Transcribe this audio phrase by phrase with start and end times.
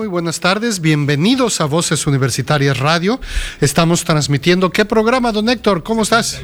[0.00, 3.20] Muy buenas tardes, bienvenidos a Voces Universitarias Radio.
[3.60, 4.70] Estamos transmitiendo.
[4.70, 5.82] ¿Qué programa, don Héctor?
[5.82, 6.40] ¿Cómo estás?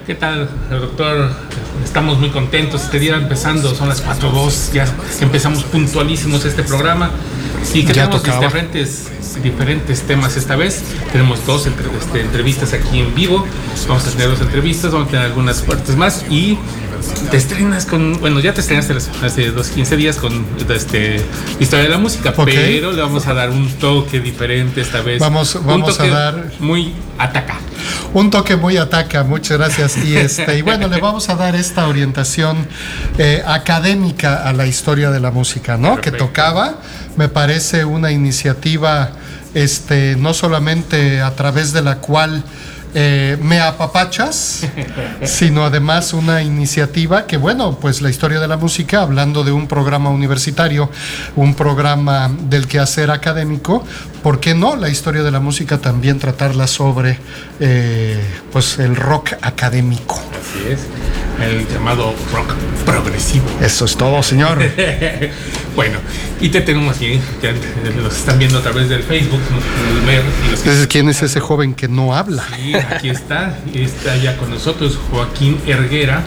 [0.08, 1.30] ¿Qué tal, doctor?
[1.86, 2.82] Estamos muy contentos.
[2.82, 4.88] Este día empezando, son las 4.2, ya
[5.22, 7.12] empezamos puntualísimos este programa.
[7.76, 9.12] Y que tenemos diferentes,
[9.44, 10.82] diferentes temas esta vez.
[11.12, 13.46] Tenemos dos este, entrevistas aquí en vivo.
[13.88, 16.58] Vamos a tener dos entrevistas, vamos a tener algunas partes más y
[17.32, 21.22] te estrenas con, bueno, ya te estrenaste hace dos, 15 días con este,
[21.60, 25.20] Historia de la Música, pero le vamos a dar un toque diferente esta vez.
[25.20, 26.52] Vamos, vamos a dar...
[26.60, 27.60] Muy ataca.
[28.14, 29.98] Un toque muy ataca, muchas gracias.
[29.98, 32.68] Y, este, y bueno, le vamos a dar esta orientación
[33.18, 36.00] eh, académica a la historia de la música, ¿no?
[36.00, 36.76] Que tocaba,
[37.16, 39.12] me parece una iniciativa,
[39.54, 42.44] este, no solamente a través de la cual
[42.94, 44.66] eh, me apapachas,
[45.24, 49.68] sino además una iniciativa que, bueno, pues la historia de la música, hablando de un
[49.68, 50.90] programa universitario,
[51.36, 53.84] un programa del quehacer académico,
[54.24, 57.20] ¿por qué no la historia de la música también tratarla sobre
[57.60, 58.20] eh,
[58.52, 60.16] pues el rock académico?
[60.16, 62.54] Así es el llamado rock
[62.86, 63.46] progresivo.
[63.62, 64.60] Eso es todo, señor.
[65.76, 66.00] bueno,
[66.42, 67.54] y te tenemos aquí, que
[68.02, 69.42] los están viendo a través del Facebook.
[70.90, 72.44] ¿Quién es ese joven que no habla?
[72.56, 76.24] Sí, aquí está, está ya con nosotros Joaquín Erguera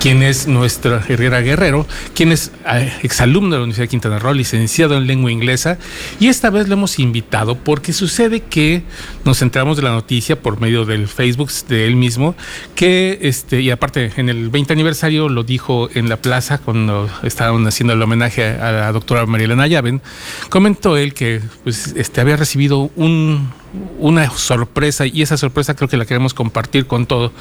[0.00, 4.32] quien es nuestro Herrera Guerrero, quien es eh, exalumno de la Universidad de Quintana Roo,
[4.32, 5.76] licenciado en lengua inglesa,
[6.18, 8.82] y esta vez lo hemos invitado porque sucede que
[9.26, 12.34] nos enteramos de la noticia por medio del Facebook de él mismo,
[12.74, 17.66] que, este, y aparte en el 20 aniversario lo dijo en la plaza cuando estaban
[17.66, 20.00] haciendo el homenaje a la doctora Marielena Llaven,
[20.48, 23.52] comentó él que pues, este, había recibido un,
[23.98, 27.32] una sorpresa y esa sorpresa creo que la queremos compartir con todo.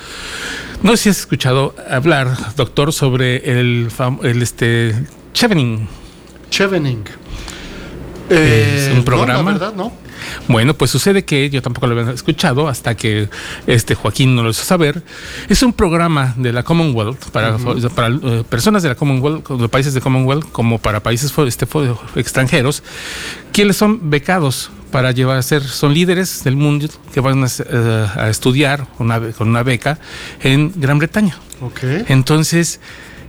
[0.82, 3.90] No sé si has escuchado hablar, doctor, sobre el,
[4.24, 4.96] el este
[5.34, 5.88] Chevening.
[6.50, 7.04] Chevening.
[8.30, 9.40] es un programa.
[9.40, 9.92] No, verdad, no.
[10.48, 13.30] Bueno, pues sucede que yo tampoco lo había escuchado hasta que
[13.68, 15.04] este Joaquín no lo hizo saber.
[15.50, 19.94] Es un programa de la Commonwealth para, para eh, personas de la Commonwealth, de países
[19.94, 21.68] de Commonwealth, como para países este,
[22.16, 22.84] extranjeros,
[23.52, 28.08] quienes son becados para llevar a ser, son líderes del mundo que van a, eh,
[28.30, 30.00] estudiar una, con una beca
[30.42, 31.38] en Gran Bretaña.
[31.62, 32.06] Okay.
[32.08, 32.80] Entonces,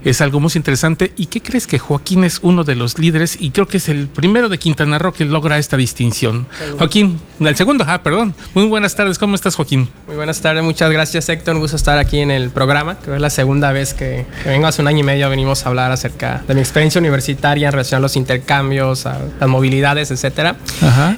[0.03, 1.13] es algo muy interesante.
[1.15, 3.37] ¿Y qué crees que Joaquín es uno de los líderes?
[3.39, 6.47] Y creo que es el primero de Quintana Roo que logra esta distinción.
[6.77, 8.33] Joaquín, el segundo, ah, perdón.
[8.53, 9.89] Muy buenas tardes, ¿cómo estás, Joaquín?
[10.07, 11.55] Muy buenas tardes, muchas gracias, Héctor.
[11.55, 12.95] Un gusto estar aquí en el programa.
[12.95, 14.67] Creo que es la segunda vez que, vengo.
[14.67, 17.99] Hace un año y medio venimos a hablar acerca de mi experiencia universitaria en relación
[17.99, 20.55] a los intercambios, a las movilidades, etcétera.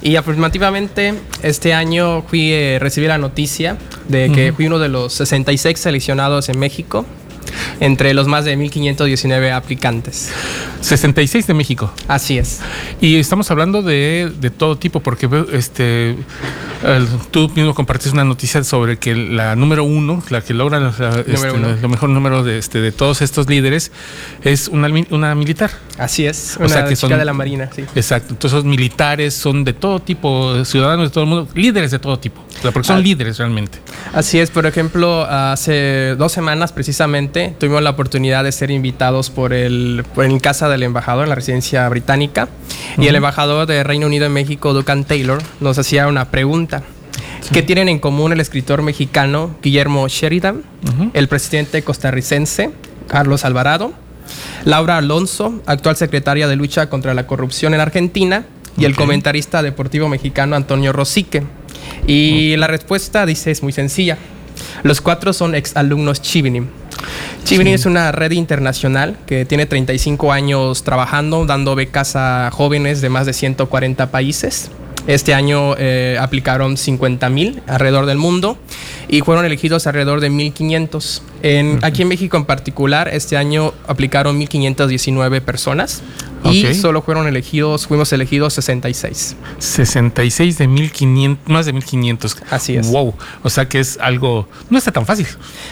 [0.02, 3.76] Y afirmativamente, este año fui, eh, recibí la noticia
[4.08, 7.06] de que fui uno de los 66 seleccionados en México
[7.80, 10.30] entre los más de 1.519 aplicantes.
[10.80, 11.92] 66 de México.
[12.08, 12.60] Así es.
[13.00, 16.10] Y estamos hablando de, de todo tipo, porque este,
[16.84, 21.20] el- tú mismo compartiste una noticia sobre que la número uno, la que logra la-
[21.26, 23.92] este, lo mejor número de, este, de todos estos líderes,
[24.42, 25.70] es una, una militar.
[25.98, 26.56] Así es.
[26.56, 27.84] O Una sea que chica son- de la Marina, sí.
[27.94, 28.34] Exacto.
[28.34, 32.43] Entonces, militares son de todo tipo, ciudadanos de todo el mundo, líderes de todo tipo.
[32.62, 33.00] Porque son Ah.
[33.00, 33.78] líderes realmente.
[34.12, 39.52] Así es, por ejemplo, hace dos semanas precisamente tuvimos la oportunidad de ser invitados por
[39.52, 42.48] el, por en casa del embajador en la residencia británica
[42.96, 46.82] y el embajador de Reino Unido en México, Duncan Taylor, nos hacía una pregunta.
[47.52, 50.62] ¿Qué tienen en común el escritor mexicano Guillermo Sheridan,
[51.12, 52.70] el presidente costarricense
[53.08, 53.92] Carlos Alvarado,
[54.64, 58.46] Laura Alonso, actual secretaria de lucha contra la corrupción en Argentina,
[58.78, 61.42] y el comentarista deportivo mexicano Antonio Rosique?
[62.06, 64.18] Y la respuesta dice es muy sencilla.
[64.82, 66.68] Los cuatro son ex alumnos Chivinim.
[67.44, 73.08] Chivinim es una red internacional que tiene 35 años trabajando, dando becas a jóvenes de
[73.10, 74.70] más de 140 países.
[75.06, 78.56] Este año eh, aplicaron 50 mil alrededor del mundo
[79.14, 81.22] y fueron elegidos alrededor de 1.500.
[81.44, 86.02] En, Aquí en México en particular, este año aplicaron 1.519 personas
[86.50, 89.36] y solo fueron elegidos, fuimos elegidos 66.
[89.58, 92.36] 66 de 1500, más de 1500.
[92.50, 92.90] Así es.
[92.90, 93.14] Wow.
[93.44, 95.26] O sea que es algo, no está tan fácil.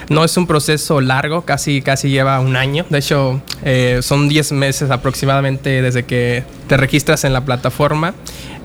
[0.09, 2.87] No es un proceso largo, casi, casi lleva un año.
[2.91, 8.15] De hecho, eh, son 10 meses aproximadamente desde que te registras en la plataforma,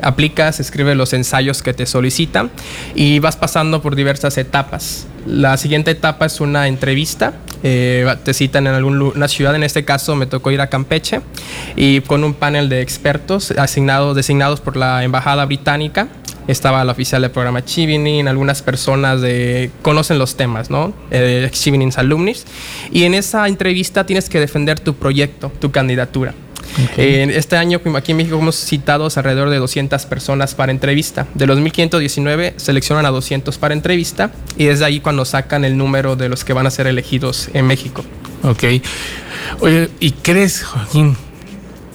[0.02, 2.50] aplicas, escribes los ensayos que te solicitan
[2.96, 4.67] y vas pasando por diversas etapas.
[5.26, 7.34] La siguiente etapa es una entrevista.
[7.64, 11.22] eh, te citan en alguna ciudad, en este caso me tocó ir a Campeche
[11.76, 16.08] y con un panel de expertos asignados, designados por la embajada británica
[16.48, 20.94] estaba la oficial del programa Chivining, algunas personas de, conocen los temas, ¿no?
[21.12, 22.46] Eh, Chivining's alumnis.
[22.92, 26.34] Y en esa entrevista tienes que defender tu proyecto, tu candidatura.
[26.98, 31.28] Eh, este año aquí en México hemos citados alrededor de 200 personas para entrevista.
[31.34, 36.16] De los 1519 seleccionan a 200 para entrevista y desde ahí cuando sacan el número
[36.16, 38.04] de los que van a ser elegidos en México.
[38.44, 38.64] Ok.
[39.60, 41.18] Oye, ¿y crees, Joaquín,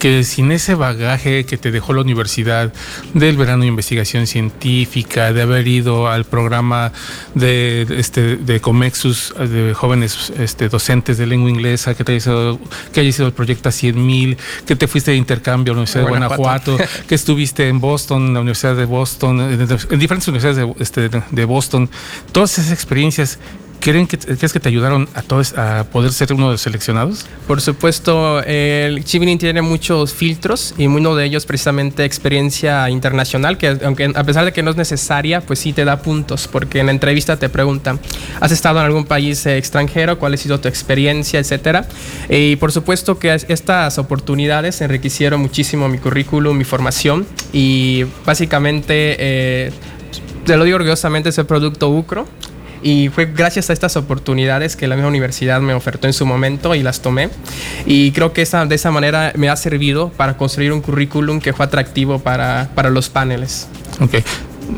[0.03, 2.73] que sin ese bagaje que te dejó la universidad
[3.13, 6.91] del verano de investigación científica, de haber ido al programa
[7.35, 12.59] de, este, de Comexus, de jóvenes este, docentes de lengua inglesa, que te haya sido,
[12.91, 15.79] que haya sido el proyecto a 100 mil, que te fuiste de intercambio a la
[15.83, 16.73] Universidad de Guanajuato.
[16.73, 20.83] Guanajuato, que estuviste en Boston, en la Universidad de Boston, en, en diferentes universidades de,
[20.83, 21.89] este, de Boston,
[22.33, 23.39] todas esas experiencias.
[23.83, 27.25] ¿Creen que, ¿Crees que te ayudaron a todos a poder ser uno de los seleccionados?
[27.45, 33.77] Por supuesto, el Chivining tiene muchos filtros y uno de ellos precisamente experiencia internacional, que
[33.83, 36.85] aunque a pesar de que no es necesaria, pues sí te da puntos, porque en
[36.85, 37.99] la entrevista te preguntan,
[38.39, 40.17] ¿has estado en algún país eh, extranjero?
[40.17, 41.41] ¿Cuál ha sido tu experiencia?
[41.41, 41.85] Etcétera.
[42.29, 49.71] Y por supuesto que estas oportunidades enriquecieron muchísimo mi currículum, mi formación y básicamente, eh,
[50.45, 52.25] te lo digo orgullosamente, ese producto UCRO
[52.83, 56.75] y fue gracias a estas oportunidades que la misma universidad me ofertó en su momento
[56.75, 57.29] y las tomé.
[57.85, 61.53] Y creo que esa, de esa manera me ha servido para construir un currículum que
[61.53, 63.67] fue atractivo para, para los paneles.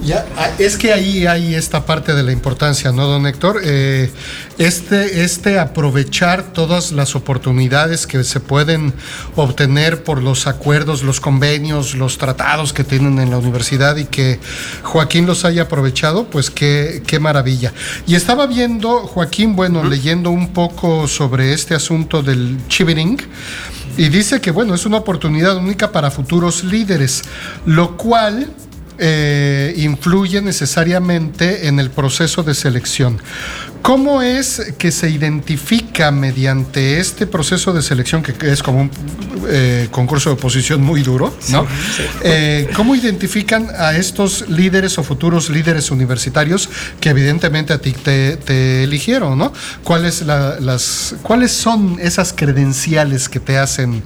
[0.02, 3.62] Ya, ah, es que ahí hay esta parte de la importancia, ¿no, don Héctor?
[3.64, 4.12] Eh,
[4.58, 8.94] este, este aprovechar todas las oportunidades que se pueden
[9.36, 14.40] obtener por los acuerdos, los convenios, los tratados que tienen en la universidad y que
[14.84, 17.74] Joaquín los haya aprovechado, pues qué, qué maravilla.
[18.06, 23.20] Y estaba viendo, Joaquín, bueno, leyendo un poco sobre este asunto del Chiviring.
[23.98, 27.22] Y dice que, bueno, es una oportunidad única para futuros líderes,
[27.66, 28.50] lo cual
[28.98, 33.20] eh, influye necesariamente en el proceso de selección.
[33.82, 38.92] ¿Cómo es que se identifica mediante este proceso de selección, que es como un
[39.48, 41.68] eh, concurso de oposición muy duro, ¿no?
[42.24, 48.38] Eh, ¿Cómo identifican a estos líderes o futuros líderes universitarios que evidentemente a ti te,
[48.38, 49.54] te eligieron, ¿no?
[49.84, 54.04] ¿Cuáles, la, las, ¿Cuáles son esas credenciales que te hacen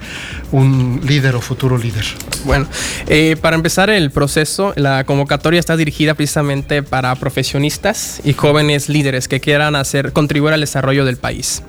[0.51, 2.05] un líder o futuro líder?
[2.45, 2.67] Bueno,
[3.07, 9.27] eh, para empezar el proceso, la convocatoria está dirigida precisamente para profesionistas y jóvenes líderes
[9.27, 11.63] que quieran hacer contribuir al desarrollo del país.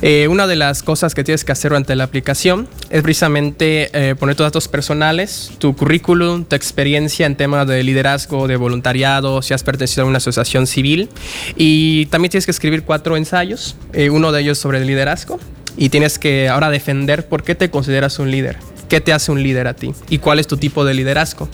[0.00, 4.14] Eh, una de las cosas que tienes que hacer durante la aplicación es precisamente eh,
[4.14, 9.54] poner tus datos personales, tu currículum, tu experiencia en temas de liderazgo, de voluntariado, si
[9.54, 11.08] has pertenecido a una asociación civil
[11.56, 15.38] y también tienes que escribir cuatro ensayos, eh, uno de ellos sobre el liderazgo
[15.76, 18.58] y tienes que ahora defender por qué te consideras un líder.
[18.92, 21.48] Qué te hace un líder a ti y cuál es tu tipo de liderazgo.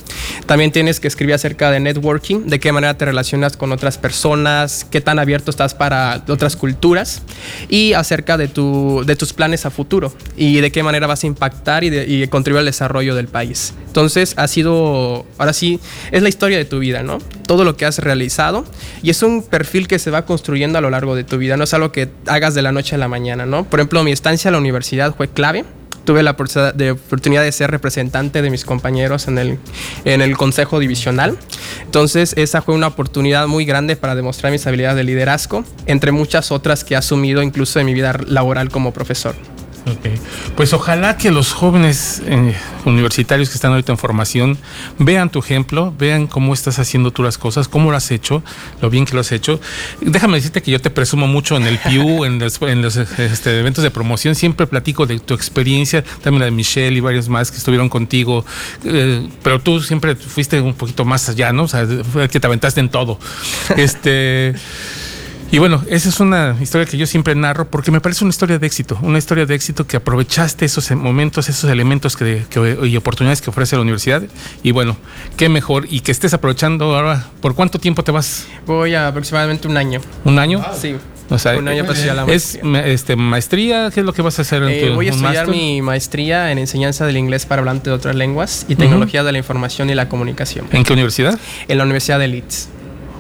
[0.47, 4.85] También tienes que escribir acerca de networking, de qué manera te relacionas con otras personas,
[4.91, 7.23] qué tan abierto estás para otras culturas
[7.69, 11.29] y acerca de, tu, de tus planes a futuro y de qué manera vas a
[11.29, 13.73] impactar y, y contribuir al desarrollo del país.
[13.87, 15.79] Entonces ha sido, ahora sí,
[16.11, 17.19] es la historia de tu vida, ¿no?
[17.47, 18.65] Todo lo que has realizado
[19.01, 21.63] y es un perfil que se va construyendo a lo largo de tu vida, no
[21.63, 23.63] es algo que hagas de la noche a la mañana, ¿no?
[23.63, 25.65] Por ejemplo, mi estancia en la universidad fue clave
[26.05, 29.59] tuve la oportunidad de ser representante de mis compañeros en el,
[30.05, 31.39] en el consejo divisional.
[31.85, 36.51] Entonces, esa fue una oportunidad muy grande para demostrar mis habilidades de liderazgo, entre muchas
[36.51, 39.35] otras que he asumido incluso en mi vida laboral como profesor.
[40.57, 42.55] Pues ojalá que los jóvenes eh,
[42.85, 44.59] universitarios que están ahorita en formación
[44.99, 48.43] vean tu ejemplo, vean cómo estás haciendo tú las cosas, cómo lo has hecho,
[48.81, 49.61] lo bien que lo has hecho.
[50.01, 52.61] Déjame decirte que yo te presumo mucho en el PIU, en los,
[52.97, 57.29] este, eventos de promoción, siempre platico de tu experiencia, también la de Michelle y varios
[57.29, 58.45] más que estuvieron contigo,
[58.85, 61.65] eh, pero tú siempre fuiste un poquito más allá, ¿no?
[61.65, 63.19] O sea, fue que te aventaste en todo.
[63.77, 64.55] Este.
[65.51, 68.59] Y bueno, esa es una historia que yo siempre narro porque me parece una historia
[68.59, 72.43] de éxito, una historia de éxito que aprovechaste esos momentos, esos elementos que,
[72.85, 74.23] y oportunidades que ofrece la universidad.
[74.63, 74.97] Y bueno,
[75.39, 77.29] qué mejor y que estés aprovechando ahora.
[77.41, 78.47] ¿Por cuánto tiempo te vas?
[78.67, 80.01] Voy a aproximadamente un año.
[80.25, 80.63] ¿Un año?
[80.79, 80.97] Sí.
[81.31, 82.81] O sea, un año para la maestría.
[82.81, 83.91] ¿Es este, maestría?
[83.93, 84.63] ¿Qué es lo que vas a hacer?
[84.63, 88.17] En tu, voy a estudiar mi maestría en enseñanza del inglés para hablantes de otras
[88.17, 90.67] lenguas y tecnología de la información y la comunicación.
[90.73, 91.39] ¿En qué universidad?
[91.69, 92.69] En la Universidad de Leeds.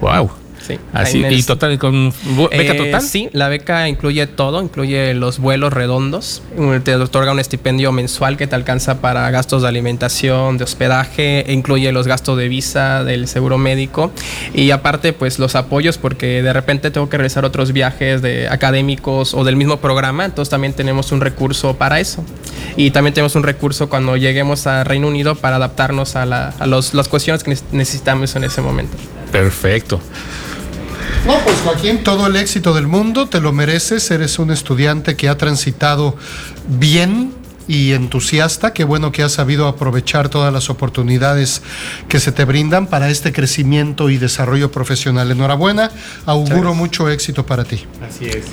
[0.01, 0.31] Wow.
[0.69, 0.79] Sí.
[0.93, 2.13] Así, ¿Y total, con
[2.51, 3.01] beca eh, total?
[3.01, 6.43] Sí, la beca incluye todo, incluye los vuelos redondos,
[6.85, 11.91] te otorga un estipendio mensual que te alcanza para gastos de alimentación, de hospedaje, incluye
[11.91, 14.13] los gastos de visa, del seguro médico
[14.53, 19.33] y aparte pues los apoyos porque de repente tengo que realizar otros viajes de académicos
[19.33, 22.23] o del mismo programa, entonces también tenemos un recurso para eso.
[22.77, 26.93] Y también tenemos un recurso cuando lleguemos a Reino Unido para adaptarnos a, a los,
[26.95, 28.97] las cuestiones que necesitamos en ese momento.
[29.33, 30.01] Perfecto.
[31.29, 35.29] No, pues Joaquín, todo el éxito del mundo, te lo mereces, eres un estudiante que
[35.29, 36.17] ha transitado
[36.67, 37.35] bien
[37.69, 38.73] y entusiasta.
[38.73, 41.63] Qué bueno que has sabido aprovechar todas las oportunidades
[42.09, 45.31] que se te brindan para este crecimiento y desarrollo profesional.
[45.31, 45.93] Enhorabuena,
[46.27, 47.85] auguro mucho éxito para ti.
[48.07, 48.47] Así es.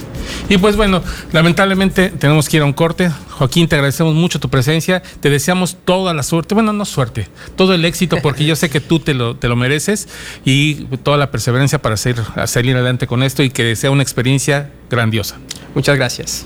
[0.49, 3.09] Y pues bueno, lamentablemente tenemos que ir a un corte.
[3.31, 5.01] Joaquín, te agradecemos mucho tu presencia.
[5.21, 8.81] Te deseamos toda la suerte, bueno, no suerte, todo el éxito, porque yo sé que
[8.81, 10.07] tú te lo, te lo mereces
[10.43, 14.71] y toda la perseverancia para hacer, salir adelante con esto y que sea una experiencia
[14.89, 15.37] grandiosa.
[15.73, 16.45] Muchas gracias.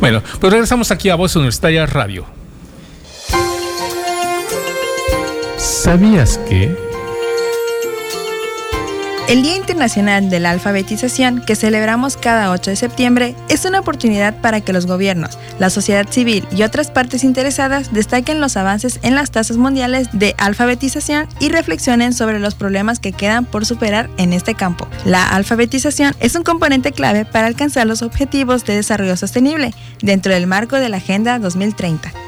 [0.00, 2.26] Bueno, pues regresamos aquí a Voz Universitaria Radio.
[5.56, 6.87] ¿Sabías que...
[9.28, 14.40] El Día Internacional de la Alfabetización, que celebramos cada 8 de septiembre, es una oportunidad
[14.40, 19.14] para que los gobiernos, la sociedad civil y otras partes interesadas destaquen los avances en
[19.14, 24.32] las tasas mundiales de alfabetización y reflexionen sobre los problemas que quedan por superar en
[24.32, 24.88] este campo.
[25.04, 30.46] La alfabetización es un componente clave para alcanzar los objetivos de desarrollo sostenible dentro del
[30.46, 32.27] marco de la Agenda 2030.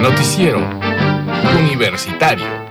[0.00, 0.60] Noticiero
[1.58, 2.65] Universitario.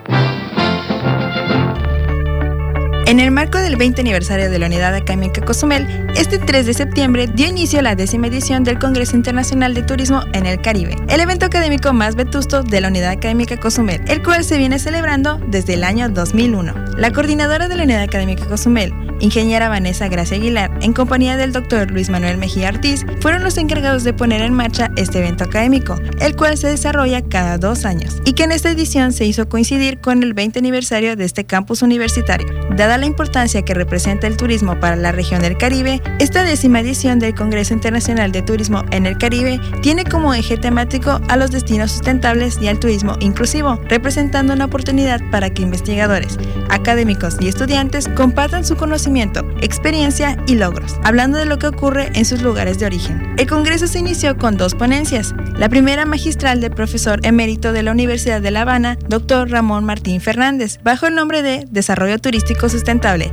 [3.08, 5.86] En el marco del 20 aniversario de la Unidad Académica Cozumel,
[6.16, 10.24] este 3 de septiembre dio inicio a la décima edición del Congreso Internacional de Turismo
[10.34, 14.44] en el Caribe, el evento académico más vetusto de la Unidad Académica Cozumel, el cual
[14.44, 16.74] se viene celebrando desde el año 2001.
[16.98, 21.92] La coordinadora de la Unidad Académica Cozumel, ingeniera Vanessa Gracia Aguilar, en compañía del doctor
[21.92, 26.36] Luis Manuel Mejía Ortiz, fueron los encargados de poner en marcha este evento académico, el
[26.36, 30.24] cual se desarrolla cada dos años, y que en esta edición se hizo coincidir con
[30.24, 32.48] el 20 aniversario de este campus universitario.
[32.76, 37.20] Dada la importancia que representa el turismo para la región del Caribe, esta décima edición
[37.20, 41.92] del Congreso Internacional de Turismo en el Caribe tiene como eje temático a los destinos
[41.92, 46.38] sustentables y al turismo inclusivo, representando una oportunidad para que investigadores,
[46.70, 52.26] académicos y estudiantes compartan su conocimiento, experiencia y logros, hablando de lo que ocurre en
[52.26, 53.36] sus lugares de origen.
[53.38, 55.34] El Congreso se inició con dos ponencias.
[55.58, 60.22] La primera magistral del profesor emérito de la Universidad de La Habana, doctor Ramón Martín
[60.22, 62.85] Fernández, bajo el nombre de Desarrollo Turístico Sustentable,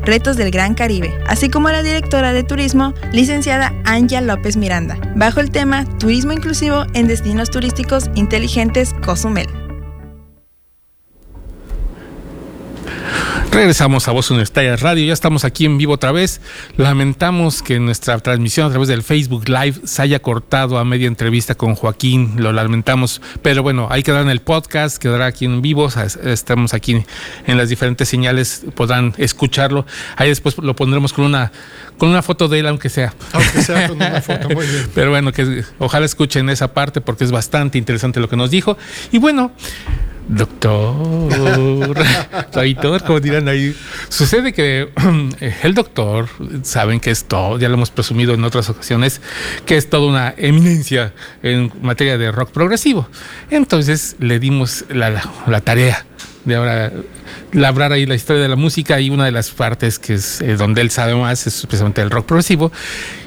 [0.05, 5.41] Retos del Gran Caribe, así como la directora de turismo, licenciada Anja López Miranda, bajo
[5.41, 9.62] el tema Turismo Inclusivo en Destinos Turísticos Inteligentes Cozumel.
[13.53, 16.41] Regresamos a Voz Universitaria Radio, ya estamos aquí en vivo otra vez.
[16.79, 21.55] Lamentamos que nuestra transmisión a través del Facebook Live se haya cortado a media entrevista
[21.55, 25.91] con Joaquín, lo lamentamos, pero bueno, ahí quedará en el podcast, quedará aquí en vivo,
[26.25, 27.05] estamos aquí
[27.47, 29.85] en las diferentes señales, podrán escucharlo.
[30.17, 31.53] Ahí después lo pondremos con una
[31.99, 33.13] con una foto de él, aunque sea.
[33.33, 34.89] Aunque sea con una foto, muy bien.
[34.95, 38.79] Pero bueno, que ojalá escuchen esa parte porque es bastante interesante lo que nos dijo.
[39.13, 39.53] Y bueno,
[40.29, 41.35] Doctor,
[42.53, 43.77] doctor, como dirán ahí.
[44.09, 44.89] Sucede que
[45.63, 46.29] el doctor,
[46.63, 49.21] saben que es todo, ya lo hemos presumido en otras ocasiones,
[49.67, 51.13] que es toda una eminencia
[51.43, 53.09] en materia de rock progresivo.
[53.51, 55.21] Entonces le dimos la,
[55.61, 56.07] tarea
[56.45, 56.93] de ahora
[57.53, 60.57] labrar ahí la historia de la música y una de las partes que es eh,
[60.57, 62.73] donde él sabe más es precisamente el rock progresivo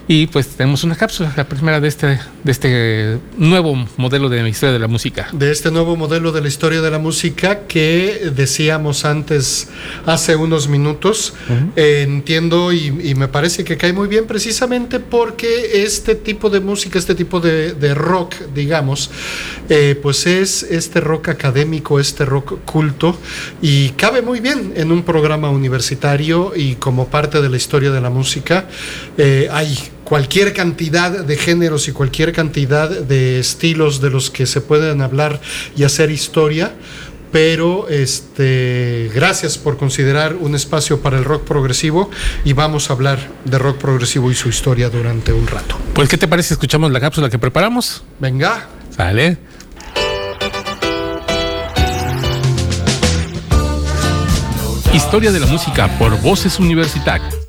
[0.07, 4.49] y pues tenemos una cápsula, la primera de este, de este nuevo modelo de la
[4.49, 5.29] historia de la música.
[5.33, 9.67] De este nuevo modelo de la historia de la música que decíamos antes,
[10.05, 11.33] hace unos minutos.
[11.75, 16.99] Eh, entiendo y, me parece que cae muy bien precisamente porque este tipo de música,
[16.99, 19.09] este tipo de, rock, digamos,
[19.69, 23.04] eh, pues es este rock académico, este rock culto
[23.61, 28.01] y cabe muy bien en un programa universitario y como parte de la historia de
[28.01, 28.67] la música.
[29.17, 34.61] Eh, hay cualquier cantidad de géneros y cualquier cantidad de estilos de los que se
[34.61, 35.41] pueden hablar
[35.75, 36.73] y hacer historia,
[37.31, 42.09] pero este, gracias por considerar un espacio para el rock progresivo
[42.45, 45.75] y vamos a hablar de rock progresivo y su historia durante un rato.
[45.93, 48.03] Pues, ¿qué te parece escuchamos la cápsula que preparamos?
[48.19, 48.69] Venga.
[48.95, 49.54] Sale.
[54.95, 57.44] Historia de la música por Voces Universitarias.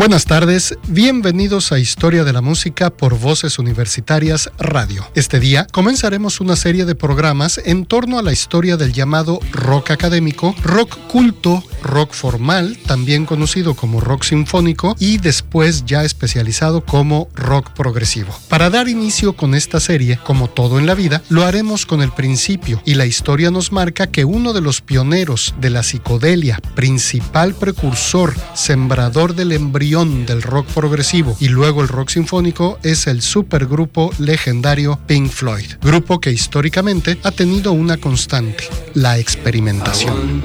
[0.00, 5.06] Buenas tardes, bienvenidos a Historia de la Música por Voces Universitarias Radio.
[5.14, 9.90] Este día comenzaremos una serie de programas en torno a la historia del llamado rock
[9.90, 17.28] académico, rock culto, rock formal, también conocido como rock sinfónico y después ya especializado como
[17.34, 18.34] rock progresivo.
[18.48, 22.10] Para dar inicio con esta serie, como todo en la vida, lo haremos con el
[22.10, 27.52] principio y la historia nos marca que uno de los pioneros de la psicodelia, principal
[27.52, 34.12] precursor, sembrador del embrión del rock progresivo y luego el rock sinfónico es el supergrupo
[34.20, 40.44] legendario Pink Floyd, grupo que históricamente ha tenido una constante, la experimentación.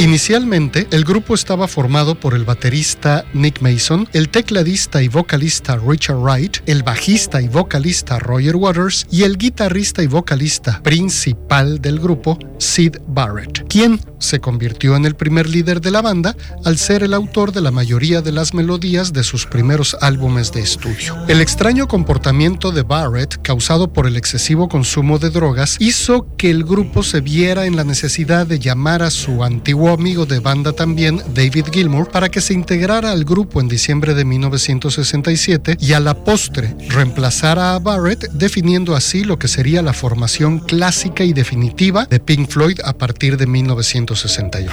[0.00, 6.16] Inicialmente, el grupo estaba formado por el baterista Nick Mason, el tecladista y vocalista Richard
[6.16, 12.38] Wright, el bajista y vocalista Roger Waters y el guitarrista y vocalista principal del grupo
[12.56, 17.14] Sid Barrett, quien se convirtió en el primer líder de la banda al ser el
[17.14, 21.16] autor de la mayoría de las melodías de sus primeros álbumes de estudio.
[21.28, 26.64] El extraño comportamiento de Barrett, causado por el excesivo consumo de drogas, hizo que el
[26.64, 31.22] grupo se viera en la necesidad de llamar a su antiguo amigo de banda también,
[31.34, 36.14] David Gilmour, para que se integrara al grupo en diciembre de 1967 y a la
[36.14, 42.20] postre reemplazara a Barrett, definiendo así lo que sería la formación clásica y definitiva de
[42.20, 44.70] Pink Floyd a partir de 1968.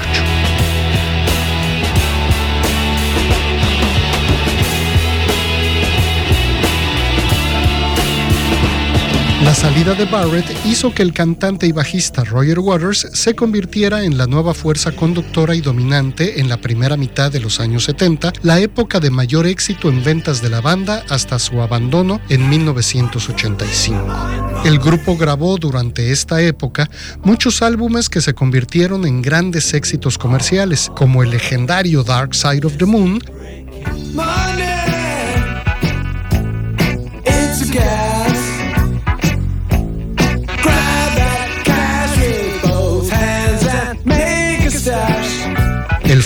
[9.48, 14.18] La salida de Barrett hizo que el cantante y bajista Roger Waters se convirtiera en
[14.18, 18.60] la nueva fuerza conductora y dominante en la primera mitad de los años 70, la
[18.60, 24.18] época de mayor éxito en ventas de la banda hasta su abandono en 1985.
[24.66, 26.90] El grupo grabó durante esta época
[27.24, 32.76] muchos álbumes que se convirtieron en grandes éxitos comerciales, como el legendario Dark Side of
[32.76, 33.22] the Moon,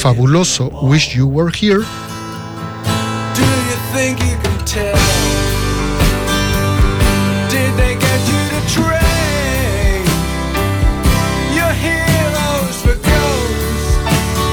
[0.02, 1.84] fabuloso Wish You Were Here,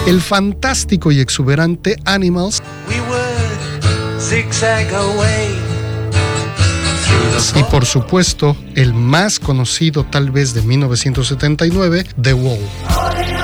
[0.06, 5.56] el fantástico y exuberante Animals, We would zigzag away
[7.06, 13.37] through Y por supuesto, el más conocido tal vez de 1979, The Wall.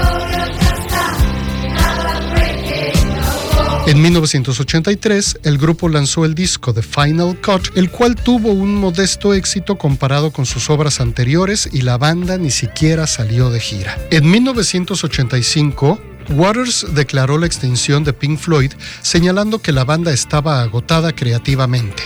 [3.86, 9.34] En 1983, el grupo lanzó el disco The Final Cut, el cual tuvo un modesto
[9.34, 13.98] éxito comparado con sus obras anteriores y la banda ni siquiera salió de gira.
[14.10, 21.12] En 1985, Waters declaró la extinción de Pink Floyd, señalando que la banda estaba agotada
[21.12, 22.04] creativamente.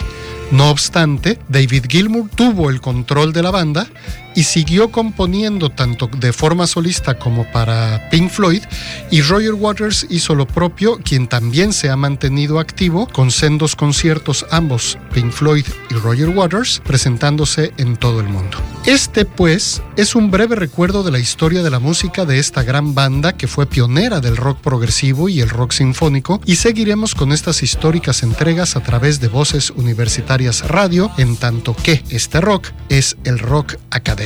[0.50, 3.86] No obstante, David Gilmour tuvo el control de la banda
[4.34, 8.62] y siguió componiendo tanto de forma solista como para Pink Floyd
[9.10, 14.46] y Roger Waters hizo lo propio, quien también se ha mantenido activo con sendos conciertos
[14.50, 18.58] ambos, Pink Floyd y Roger Waters, presentándose en todo el mundo.
[18.86, 22.94] Este, pues, es un breve recuerdo de la historia de la música de esta gran
[22.94, 27.62] banda que fue pionera del rock progresivo y el rock sinfónico y seguiremos con estas
[27.62, 33.38] históricas entregas a través de Voces Universitarias Radio, en tanto que este rock es el
[33.38, 34.17] rock académico.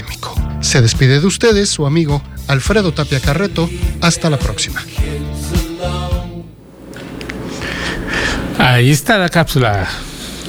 [0.61, 3.69] Se despide de ustedes su amigo Alfredo Tapia Carreto.
[4.01, 4.83] Hasta la próxima.
[8.59, 9.89] Ahí está la cápsula.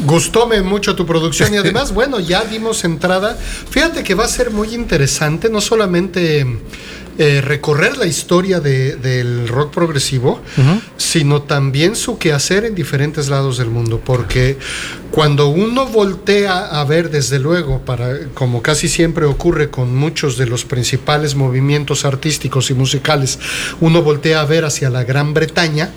[0.06, 3.36] Gustóme mucho tu producción y además, bueno, ya dimos entrada.
[3.36, 6.46] Fíjate que va a ser muy interesante, no solamente
[7.18, 10.42] eh, recorrer la historia del rock progresivo,
[10.98, 14.58] sino también su quehacer en diferentes lados del mundo, porque
[15.12, 20.48] cuando uno voltea a ver, desde luego, para, como casi siempre ocurre con muchos de
[20.48, 23.38] los principales movimientos artísticos y musicales,
[23.80, 25.92] uno voltea a ver hacia la Gran Bretaña,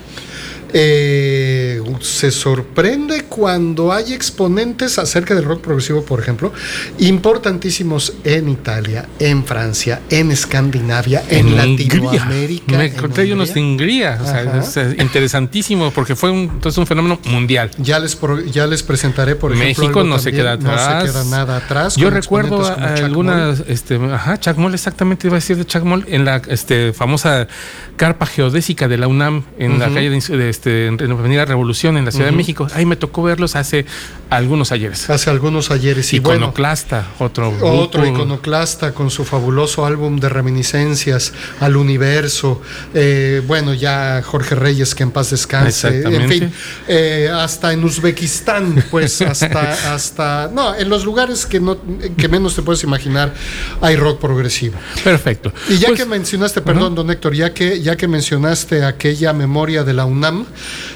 [0.79, 6.53] eh, se sorprende cuando hay exponentes acerca del rock progresivo, por ejemplo,
[6.99, 12.77] importantísimos en Italia, en Francia, en Escandinavia, en, Latinoamérica.
[12.77, 14.19] Me encontré unos de Hungría,
[14.55, 17.71] es interesantísimo porque fue un, entonces un fenómeno mundial.
[17.79, 18.15] Ya les,
[18.51, 20.93] ya les presentaré, por ejemplo, México no se queda atrás.
[20.93, 21.95] No se queda nada atrás.
[21.95, 26.93] Yo recuerdo algunas, este, ajá, Chacmol, exactamente iba a decir de Chacmol, en la este,
[26.93, 27.47] famosa
[27.95, 32.11] carpa geodésica de la UNAM, en la calle de este, en Avenida Revolución en la
[32.11, 32.67] Ciudad de México.
[32.73, 33.85] Ahí me tocó verlos hace
[34.29, 35.09] algunos ayeres.
[35.09, 36.13] Hace algunos ayeres.
[36.13, 37.53] Y iconoclasta, otro.
[37.61, 42.61] Otro iconoclasta con su fabuloso álbum de reminiscencias al universo.
[42.93, 46.03] Eh, bueno, ya Jorge Reyes, que en paz descanse.
[46.03, 46.51] En fin,
[46.87, 50.49] eh, hasta en Uzbekistán, pues hasta, hasta.
[50.53, 51.77] No, en los lugares que, no,
[52.17, 53.33] que menos te puedes imaginar
[53.81, 54.77] hay rock progresivo.
[55.03, 55.53] Perfecto.
[55.69, 59.83] Y ya pues, que mencionaste, perdón, don Héctor, ya que, ya que mencionaste aquella memoria
[59.83, 60.45] de la UNAM,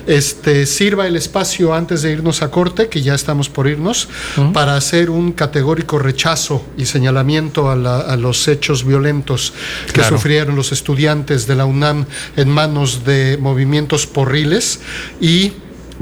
[0.07, 4.07] este, sirva el espacio antes de irnos a corte, que ya estamos por irnos,
[4.53, 7.75] para hacer un categórico rechazo y señalamiento a,
[8.15, 9.53] los hechos violentos
[9.93, 14.79] que sufrieron los estudiantes de la UNAM en manos de movimientos porriles
[15.19, 15.53] y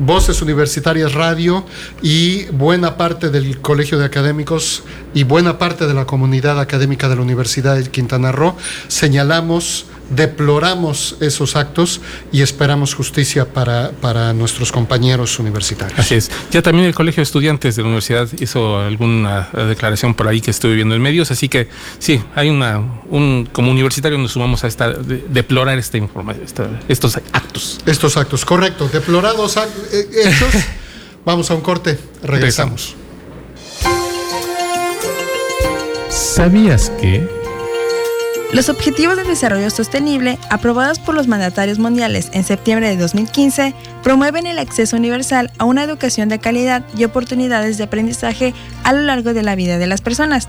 [0.01, 1.65] Voces Universitarias Radio
[2.01, 4.83] y buena parte del Colegio de Académicos
[5.13, 8.55] y buena parte de la comunidad académica de la Universidad de Quintana Roo.
[8.87, 15.97] Señalamos deploramos esos actos y esperamos justicia para, para, nuestros compañeros universitarios.
[15.99, 16.31] Así es.
[16.51, 20.51] Ya también el Colegio de Estudiantes de la universidad hizo alguna declaración por ahí que
[20.51, 21.67] estuve viendo en medios, así que
[21.99, 26.45] sí, hay una, un, como universitario nos sumamos a esta, deplorar esta información,
[26.87, 27.79] estos actos.
[27.85, 28.89] Estos actos, correcto.
[28.91, 30.53] Deplorados eh, hechos.
[31.25, 32.95] Vamos a un corte, regresamos.
[36.09, 37.38] ¿Sabías que...
[38.51, 44.47] Los Objetivos de Desarrollo Sostenible, aprobados por los mandatarios mundiales en septiembre de 2015, promueven
[44.47, 49.35] el acceso universal a una educación de calidad y oportunidades de aprendizaje a lo largo
[49.35, 50.47] de la vida de las personas.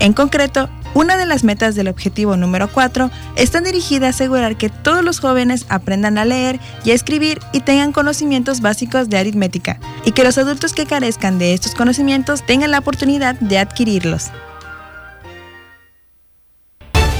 [0.00, 4.68] En concreto, una de las metas del objetivo número 4 está dirigida a asegurar que
[4.68, 9.78] todos los jóvenes aprendan a leer y a escribir y tengan conocimientos básicos de aritmética,
[10.04, 14.32] y que los adultos que carezcan de estos conocimientos tengan la oportunidad de adquirirlos.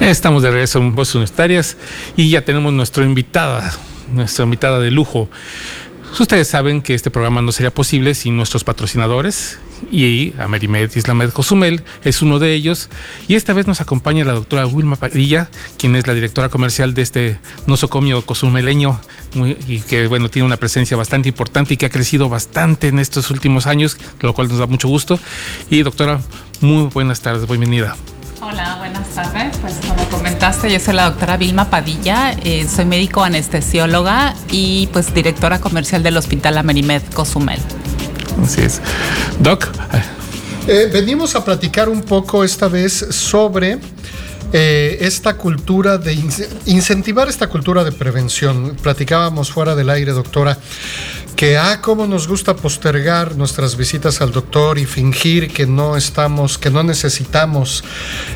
[0.00, 1.76] Estamos de regreso en Voces Universitarias
[2.16, 3.72] y ya tenemos nuestro invitada,
[4.12, 5.28] nuestra invitada de lujo.
[6.18, 9.58] Ustedes saben que este programa no sería posible sin nuestros patrocinadores,
[9.90, 12.88] y Amerimed Islamed Cozumel es uno de ellos.
[13.26, 17.02] Y esta vez nos acompaña la doctora Wilma Padilla, quien es la directora comercial de
[17.02, 19.00] este nosocomio cozumeleño
[19.66, 23.30] y que bueno tiene una presencia bastante importante y que ha crecido bastante en estos
[23.30, 25.18] últimos años, lo cual nos da mucho gusto.
[25.70, 26.20] Y doctora,
[26.60, 27.96] muy buenas tardes, bienvenida.
[28.40, 29.56] Hola, buenas tardes.
[29.58, 35.12] Pues como comentaste, yo soy la doctora Vilma Padilla, eh, soy médico anestesióloga y pues
[35.12, 37.58] directora comercial del Hospital Amerimed Cozumel.
[38.42, 38.80] Así es.
[39.40, 39.68] Doc.
[40.68, 43.78] Eh, venimos a platicar un poco esta vez sobre
[44.52, 46.16] eh, esta cultura de
[46.66, 48.76] incentivar esta cultura de prevención.
[48.82, 50.56] Platicábamos fuera del aire, doctora,
[51.38, 56.58] que, ah, cómo nos gusta postergar nuestras visitas al doctor y fingir que no estamos,
[56.58, 57.84] que no necesitamos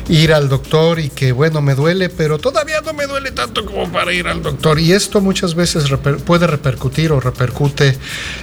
[0.07, 3.91] ir al doctor y que, bueno, me duele, pero todavía no me duele tanto como
[3.91, 4.79] para ir al doctor.
[4.79, 5.83] Y esto muchas veces
[6.25, 7.97] puede repercutir o repercute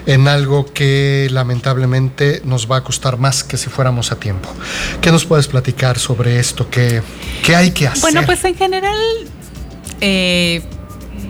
[0.05, 4.51] en algo que lamentablemente nos va a costar más que si fuéramos a tiempo.
[5.01, 6.69] ¿Qué nos puedes platicar sobre esto?
[6.69, 7.01] ¿Qué,
[7.43, 8.03] qué hay que hacer?
[8.03, 8.99] Bueno, pues en general...
[10.03, 10.63] Eh,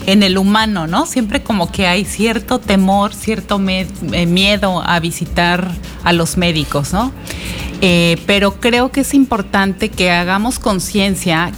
[0.07, 1.07] en el humano, ¿no?
[1.07, 5.71] Siempre como que hay cierto temor, cierto eh, miedo a visitar
[6.05, 7.13] a los médicos, ¿no?
[7.81, 11.53] Eh, pero creo que es importante que hagamos conciencia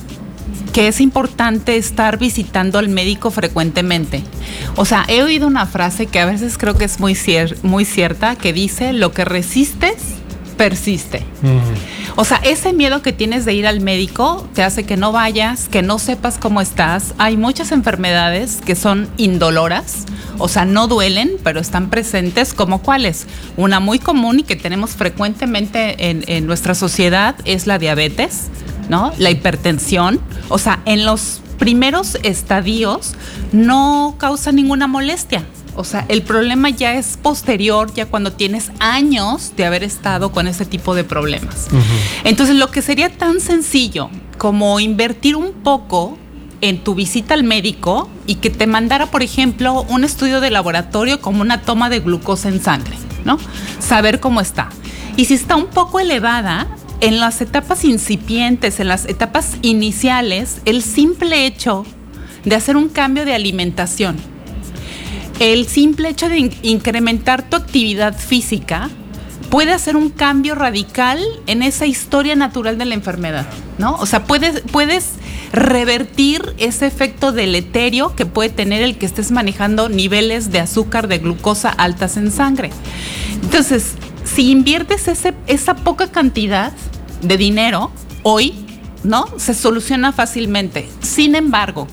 [0.73, 4.23] que es importante estar visitando al médico frecuentemente.
[4.77, 7.17] O sea, he oído una frase que a veces creo que es muy,
[7.63, 9.97] muy cierta, que dice, lo que resistes,
[10.63, 11.25] persiste.
[12.15, 15.69] O sea, ese miedo que tienes de ir al médico te hace que no vayas,
[15.69, 17.15] que no sepas cómo estás.
[17.19, 20.05] Hay muchas enfermedades que son indoloras,
[20.39, 23.27] o sea, no duelen, pero están presentes, como cuáles.
[23.57, 28.47] Una muy común y que tenemos frecuentemente en, en nuestra sociedad es la diabetes,
[28.89, 29.13] ¿no?
[29.19, 30.21] La hipertensión.
[30.49, 33.15] O sea, en los primeros estadios
[33.51, 35.43] no causa ninguna molestia.
[35.75, 40.47] O sea, el problema ya es posterior, ya cuando tienes años de haber estado con
[40.47, 41.69] ese tipo de problemas.
[42.25, 46.19] Entonces, lo que sería tan sencillo como invertir un poco
[46.61, 51.21] en tu visita al médico y que te mandara, por ejemplo, un estudio de laboratorio
[51.21, 53.39] como una toma de glucosa en sangre, ¿no?
[53.81, 54.69] Saber cómo está.
[55.17, 56.69] Y si está un poco elevada,
[57.03, 61.85] en las etapas incipientes, en las etapas iniciales, el simple hecho
[62.45, 64.17] de hacer un cambio de alimentación,
[65.41, 68.91] el simple hecho de incrementar tu actividad física
[69.51, 73.97] puede hacer un cambio radical en esa historia natural de la enfermedad, ¿no?
[73.97, 75.11] O sea, puedes, puedes
[75.53, 81.19] revertir ese efecto deleterio que puede tener el que estés manejando niveles de azúcar, de
[81.19, 82.71] glucosa altas en sangre.
[83.43, 83.93] Entonces,
[84.25, 85.07] si inviertes
[85.47, 86.73] esa poca cantidad
[87.21, 87.91] de dinero
[88.23, 88.55] hoy,
[89.05, 89.27] ¿no?
[89.37, 90.89] Se soluciona fácilmente.
[91.01, 91.89] Sin embargo,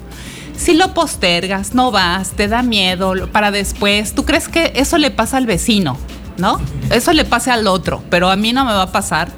[0.59, 5.09] si lo postergas, no vas, te da miedo para después, tú crees que eso le
[5.09, 5.97] pasa al vecino,
[6.37, 6.59] ¿no?
[6.91, 9.31] Eso le pasa al otro, pero a mí no me va a pasar.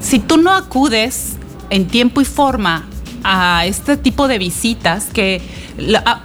[0.00, 1.34] Si tú no acudes
[1.68, 2.88] en tiempo y forma
[3.28, 5.42] a este tipo de visitas que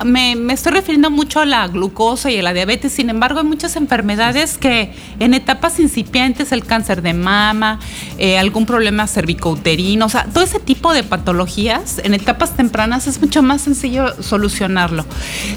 [0.05, 3.75] me, estoy refiriendo mucho a la glucosa y a la diabetes, sin embargo hay muchas
[3.75, 7.79] enfermedades que en etapas incipientes, el cáncer de mama,
[8.17, 13.19] eh, algún problema cervicouterino, o sea, todo ese tipo de patologías en etapas tempranas es
[13.19, 15.05] mucho más sencillo solucionarlo.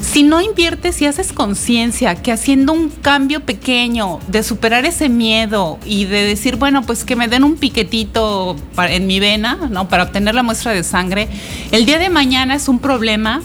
[0.00, 5.78] Si no inviertes y haces conciencia que haciendo un cambio pequeño de superar ese miedo
[5.84, 9.88] y de decir, bueno, pues que me den un piquetito en mi vena, ¿no?
[9.88, 11.28] Para obtener la muestra de sangre,
[11.70, 13.42] el día de mañana es un problema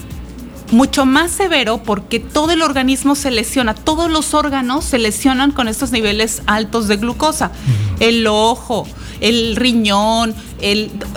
[0.72, 5.68] mucho más severo porque todo el organismo se lesiona, todos los órganos se lesionan con
[5.68, 7.50] estos niveles altos de glucosa.
[7.98, 8.86] El ojo,
[9.20, 10.34] el riñón,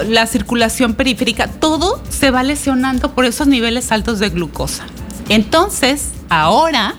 [0.08, 4.86] la circulación periférica, todo se va lesionando por esos niveles altos de glucosa.
[5.30, 6.96] Entonces, ahora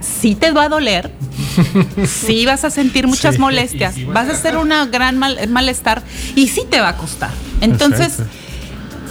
[0.00, 1.12] sí te va a doler,
[2.06, 6.02] sí vas a sentir muchas molestias, vas a hacer una gran malestar
[6.36, 7.30] y sí te va a costar.
[7.60, 8.18] Entonces,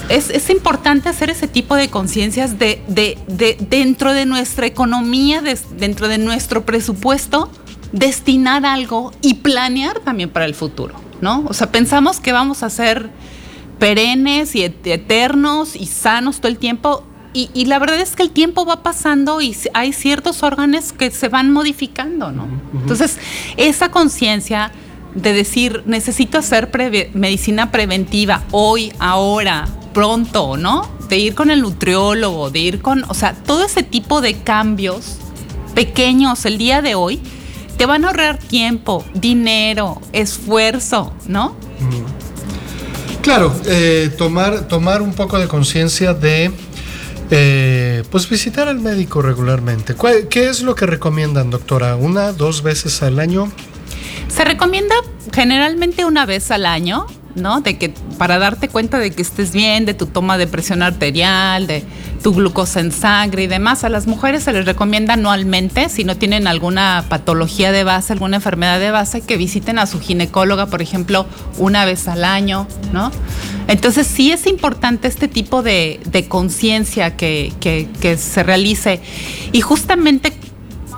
[0.09, 2.81] es, importante hacer ese tipo de conciencias de,
[3.69, 5.41] dentro de nuestra economía,
[5.77, 7.49] dentro de nuestro presupuesto,
[7.91, 11.45] destinar algo y planear también para el futuro, ¿no?
[11.47, 13.09] O sea, pensamos que vamos a ser
[13.79, 17.03] perennes y eternos y sanos todo el tiempo.
[17.31, 21.29] Y, la verdad es que el tiempo va pasando y hay ciertos órganos que se
[21.29, 22.47] van modificando, ¿no?
[22.73, 23.17] Entonces,
[23.55, 24.71] esa conciencia
[25.13, 26.69] de decir, necesito hacer
[27.13, 30.87] medicina preventiva hoy, ahora, pronto, ¿no?
[31.09, 35.17] De ir con el nutriólogo, de ir con, o sea, todo ese tipo de cambios
[35.75, 37.21] pequeños el día de hoy
[37.77, 41.55] te van a ahorrar tiempo, dinero, esfuerzo, ¿no?
[43.21, 46.51] Claro, eh, tomar, tomar un poco de conciencia de
[47.31, 49.95] eh, pues visitar al médico regularmente.
[50.29, 51.95] ¿Qué es lo que recomiendan, doctora?
[51.95, 53.51] ¿Una, dos veces al año?
[54.27, 54.95] Se recomienda
[55.31, 57.61] generalmente una vez al año, ¿no?
[57.61, 61.67] De que para darte cuenta de que estés bien, de tu toma de presión arterial,
[61.67, 61.83] de
[62.23, 63.83] tu glucosa en sangre y demás.
[63.83, 68.37] A las mujeres se les recomienda anualmente, si no tienen alguna patología de base, alguna
[68.37, 71.25] enfermedad de base, que visiten a su ginecóloga, por ejemplo,
[71.57, 73.11] una vez al año, ¿no?
[73.67, 78.99] Entonces sí es importante este tipo de, conciencia que, que se realice.
[79.51, 80.33] Y justamente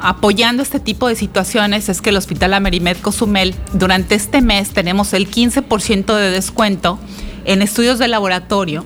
[0.02, 5.14] apoyando este tipo de situaciones es que el Hospital Amerimed Cozumel durante este mes tenemos
[5.14, 7.00] el 15% de descuento
[7.46, 8.86] en estudios de laboratorio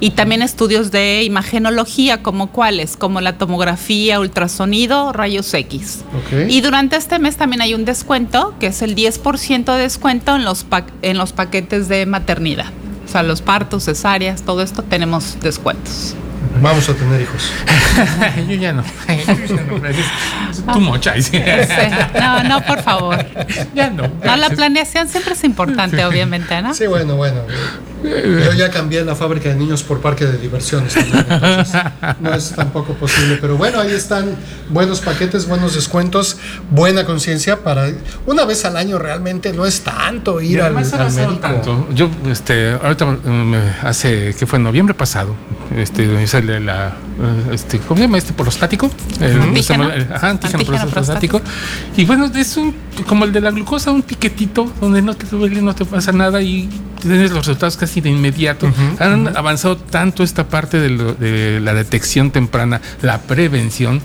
[0.00, 6.04] y también estudios de imagenología como cuáles, como la tomografía, ultrasonido, rayos X.
[6.48, 10.44] Y durante este mes también hay un descuento, que es el 10% de descuento en
[10.44, 10.66] los,
[11.02, 12.70] en los paquetes de maternidad.
[13.06, 16.14] O sea, los partos, cesáreas, todo esto tenemos descuentos.
[16.60, 17.52] Vamos a tener hijos.
[18.48, 18.84] Yo ya no.
[20.72, 21.14] Tu mocha.
[22.18, 23.24] No, no, por favor.
[23.74, 24.08] Ya no.
[24.24, 26.74] No, la planeación siempre es importante, obviamente, ¿no?
[26.74, 27.42] Sí, bueno, bueno.
[28.06, 30.94] Yo ya cambié la fábrica de niños por parque de diversiones.
[32.20, 33.38] no es tampoco posible.
[33.40, 34.36] Pero bueno, ahí están
[34.70, 36.36] buenos paquetes, buenos descuentos,
[36.70, 37.88] buena conciencia para
[38.26, 41.40] una vez al año realmente no es tanto ir al, al médico.
[41.40, 41.88] Tanto.
[41.94, 43.18] Yo, este, ahorita
[43.82, 45.34] hace, que fue en noviembre pasado,
[45.76, 46.06] este,
[46.60, 46.94] la,
[47.52, 48.90] este, ¿cómo se llama este prostático?
[49.20, 49.90] El, antígeno.
[50.12, 51.40] ajá, antígeno, prostático.
[51.96, 52.74] Y bueno, es un,
[53.06, 56.42] como el de la glucosa, un piquetito donde no te duele, no te pasa nada
[56.42, 56.68] y
[57.00, 58.70] tienes los resultados casi de inmediato.
[58.98, 64.00] Han avanzado tanto esta parte de, la detección temprana, la prevención,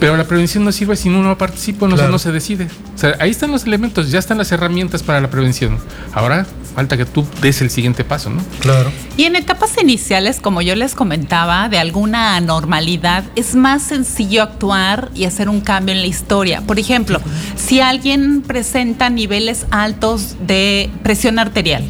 [0.00, 2.68] pero la prevención no sirve si uno no participa, no, no se decide.
[2.94, 5.78] O sea, ahí están los elementos, ya están las herramientas para la prevención.
[6.12, 8.42] Ahora falta que tú des el siguiente paso, ¿no?
[8.60, 8.90] Claro.
[9.16, 15.10] Y en etapas iniciales, como yo les comentaba, de alguna anormalidad, es más sencillo actuar
[15.14, 16.62] y hacer un cambio en la historia.
[16.62, 17.20] Por ejemplo,
[17.56, 21.84] si alguien presenta niveles altos de presión arterial,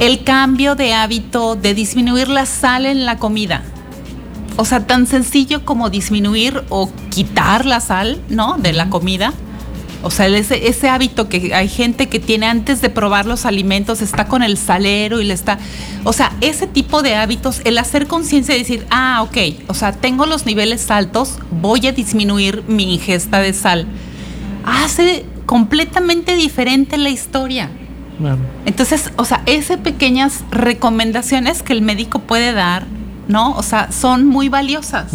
[0.00, 3.62] el cambio de hábito de disminuir la sal en la comida.
[4.56, 8.56] O sea, tan sencillo como disminuir o quitar la sal, ¿no?
[8.56, 9.34] De la comida.
[10.02, 14.00] O sea, ese, ese hábito que hay gente que tiene antes de probar los alimentos,
[14.00, 15.58] está con el salero y le está...
[16.04, 19.36] O sea, ese tipo de hábitos, el hacer conciencia y decir, ah, ok,
[19.68, 23.86] o sea, tengo los niveles altos, voy a disminuir mi ingesta de sal,
[24.64, 27.70] hace completamente diferente la historia.
[28.66, 32.84] Entonces, o sea, esas pequeñas recomendaciones que el médico puede dar,
[33.28, 33.52] ¿no?
[33.52, 35.12] O sea, son muy valiosas.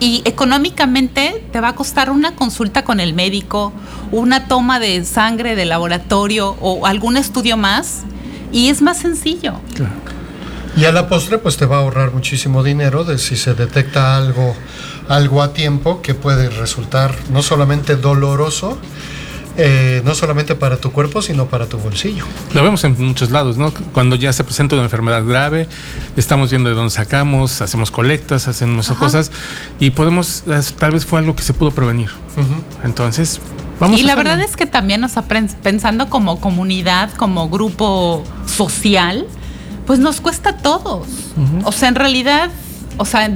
[0.00, 3.72] Y económicamente te va a costar una consulta con el médico,
[4.12, 8.04] una toma de sangre de laboratorio o algún estudio más,
[8.52, 9.54] y es más sencillo.
[10.76, 14.16] Y a la postre, pues te va a ahorrar muchísimo dinero de si se detecta
[14.16, 14.54] algo,
[15.08, 18.78] algo a tiempo que puede resultar no solamente doloroso,
[19.58, 22.24] eh, no solamente para tu cuerpo, sino para tu bolsillo.
[22.52, 23.72] Lo vemos en muchos lados, ¿no?
[23.92, 25.66] Cuando ya se presenta una enfermedad grave,
[26.16, 29.30] estamos viendo de dónde sacamos, hacemos colectas, hacemos cosas
[29.80, 30.44] y podemos,
[30.78, 32.10] tal vez fue algo que se pudo prevenir.
[32.84, 33.40] Entonces,
[33.80, 33.98] vamos.
[33.98, 35.12] Y la verdad es que también, nos
[35.62, 39.26] pensando como comunidad, como grupo social,
[39.86, 41.06] pues nos cuesta a todos.
[41.64, 42.50] O sea, en realidad,
[42.98, 43.30] o sea,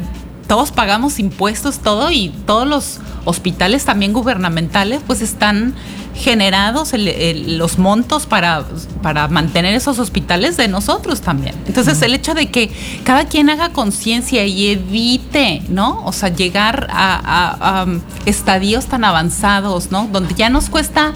[0.51, 5.75] todos pagamos impuestos, todo y todos los hospitales también gubernamentales pues están
[6.15, 8.65] generados los montos para,
[9.03, 11.55] para mantener esos hospitales de nosotros también.
[11.67, 12.71] Entonces, el hecho de que
[13.05, 16.05] cada quien haga conciencia y evite, ¿no?
[16.05, 17.87] O sea, llegar a, a,
[18.27, 20.09] estadios tan avanzados, ¿no?
[20.13, 21.15] Donde ya nos cuesta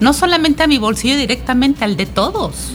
[0.00, 2.74] no solamente a mi bolsillo, directamente al de todos.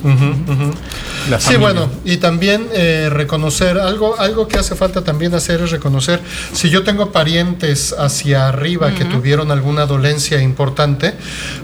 [1.40, 6.22] Sí, bueno, y también eh, reconocer, algo, algo que hace falta también hacer es reconocer,
[6.52, 11.14] si yo tengo parientes hacia arriba que tuvieron alguna dolencia importante,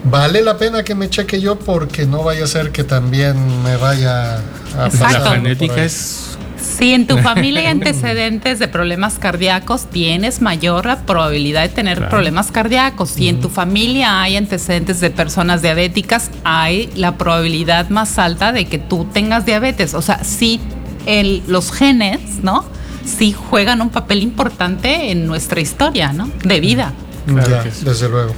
[0.03, 3.75] vale la pena que me cheque yo porque no vaya a ser que también me
[3.77, 5.21] vaya a pasar.
[5.21, 6.28] La genética es
[6.61, 12.51] si en tu familia hay antecedentes de problemas cardíacos, tienes mayor probabilidad de tener problemas
[12.51, 13.09] cardíacos.
[13.11, 18.65] Si en tu familia hay antecedentes de personas diabéticas, hay la probabilidad más alta de
[18.65, 19.93] que tú tengas diabetes.
[19.93, 20.59] O sea, sí,
[21.05, 22.65] el, los genes, ¿no?
[23.05, 26.29] Sí juegan un papel importante en nuestra historia, ¿no?
[26.43, 26.93] De vida.
[27.25, 28.33] desde luego.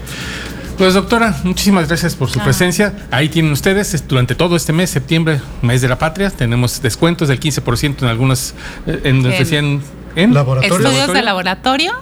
[0.81, 2.91] Pues doctora, muchísimas gracias por su presencia.
[3.11, 7.39] Ahí tienen ustedes, durante todo este mes, septiembre, mes de la patria, tenemos descuentos del
[7.39, 8.55] 15% en algunos,
[8.87, 9.83] eh, en, en,
[10.15, 10.87] en, laboratorio.
[10.87, 11.93] estudios de laboratorio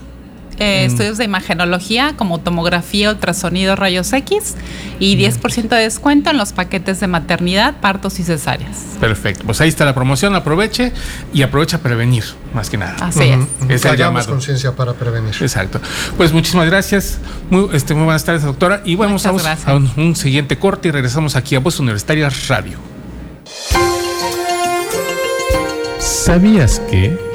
[0.60, 4.56] eh, estudios de imagenología como tomografía, ultrasonido, rayos X
[5.00, 8.78] y 10% de descuento en los paquetes de maternidad, partos y cesáreas.
[9.00, 9.43] Perfecto.
[9.45, 10.36] Pues ahí está la promoción.
[10.36, 10.91] Aproveche
[11.34, 12.95] y aprovecha a prevenir, más que nada.
[13.00, 13.39] Así es.
[13.69, 14.30] Es el Hagamos llamado.
[14.32, 15.34] conciencia para prevenir.
[15.39, 15.80] Exacto.
[16.17, 17.19] Pues muchísimas gracias.
[17.50, 18.82] Muy, este, muy buenas tardes, doctora.
[18.86, 19.67] Y bueno, Muchas vamos gracias.
[19.67, 22.78] a un, un siguiente corte y regresamos aquí a Voz Universitaria Radio.
[26.00, 27.29] ¿Sabías que?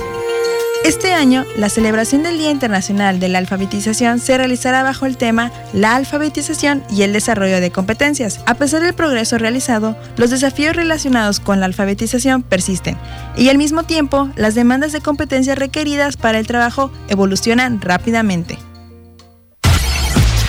[0.85, 5.51] Este año, la celebración del Día Internacional de la Alfabetización se realizará bajo el tema
[5.73, 8.41] La alfabetización y el desarrollo de competencias.
[8.45, 12.99] A pesar del progreso realizado, los desafíos relacionados con la alfabetización persisten
[13.35, 18.59] y al mismo tiempo, las demandas de competencias requeridas para el trabajo evolucionan rápidamente.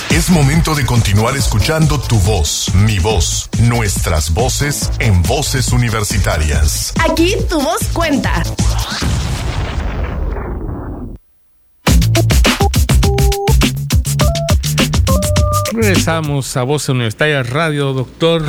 [0.10, 6.94] Es momento de continuar escuchando tu voz, mi voz, nuestras voces en voces universitarias.
[7.00, 8.44] Aquí tu voz cuenta.
[15.76, 18.44] Regresamos a Voz Universitaria Radio, doctor.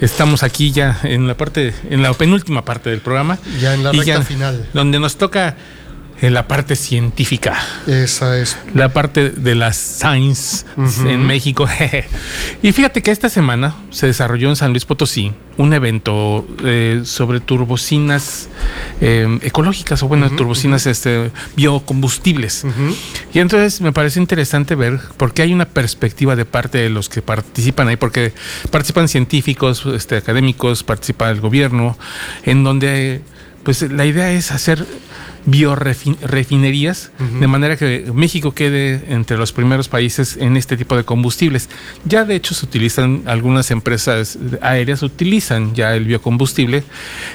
[0.00, 3.38] Estamos aquí ya en la parte, en la penúltima parte del programa.
[3.60, 4.68] Ya en la recta final.
[4.74, 5.56] Donde nos toca
[6.24, 7.60] eh, la parte científica.
[7.86, 8.56] Esa es.
[8.72, 11.06] La parte de las science Ujú.
[11.06, 11.68] en México.
[12.62, 17.40] y fíjate que esta semana se desarrolló en San Luis Potosí un evento eh, sobre
[17.40, 18.48] turbocinas
[19.02, 22.64] eh, ecológicas o bueno, turbocinas este, biocombustibles.
[23.34, 27.20] Y entonces me parece interesante ver porque hay una perspectiva de parte de los que
[27.20, 28.32] participan ahí, porque
[28.70, 31.98] participan científicos, este, académicos, participa el gobierno,
[32.44, 33.20] en donde
[33.62, 34.86] pues la idea es hacer
[35.46, 41.68] biorefinerías de manera que México quede entre los primeros países en este tipo de combustibles.
[42.04, 46.84] Ya de hecho se utilizan algunas empresas aéreas utilizan ya el biocombustible.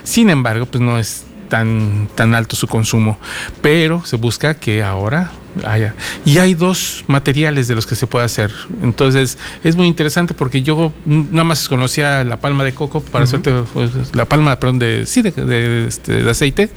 [0.03, 3.17] Sin embargo, pues no es tan, tan alto su consumo.
[3.61, 5.31] Pero se busca que ahora
[5.65, 5.95] haya.
[6.25, 8.51] Y hay dos materiales de los que se puede hacer.
[8.81, 13.51] Entonces es muy interesante porque yo nada más conocía la palma de coco, para hacerte
[13.73, 16.69] pues, la palma, perdón, de, sí, de, de, este, de aceite.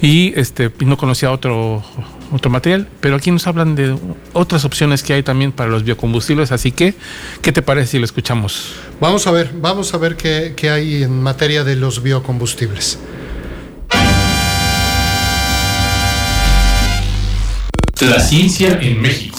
[0.00, 1.82] Y este no conocía otro
[2.32, 3.96] otro material, pero aquí nos hablan de
[4.32, 6.94] otras opciones que hay también para los biocombustibles, así que,
[7.42, 8.74] ¿qué te parece si lo escuchamos?
[9.00, 12.98] Vamos a ver, vamos a ver qué, qué hay en materia de los biocombustibles.
[18.00, 19.38] La ciencia en México.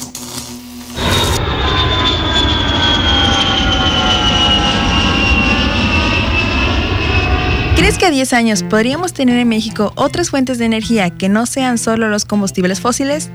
[7.76, 11.48] ¿Crees que a 10 años podríamos tener en México otras fuentes de energía que no
[11.48, 13.32] sean solo los combustibles fósiles?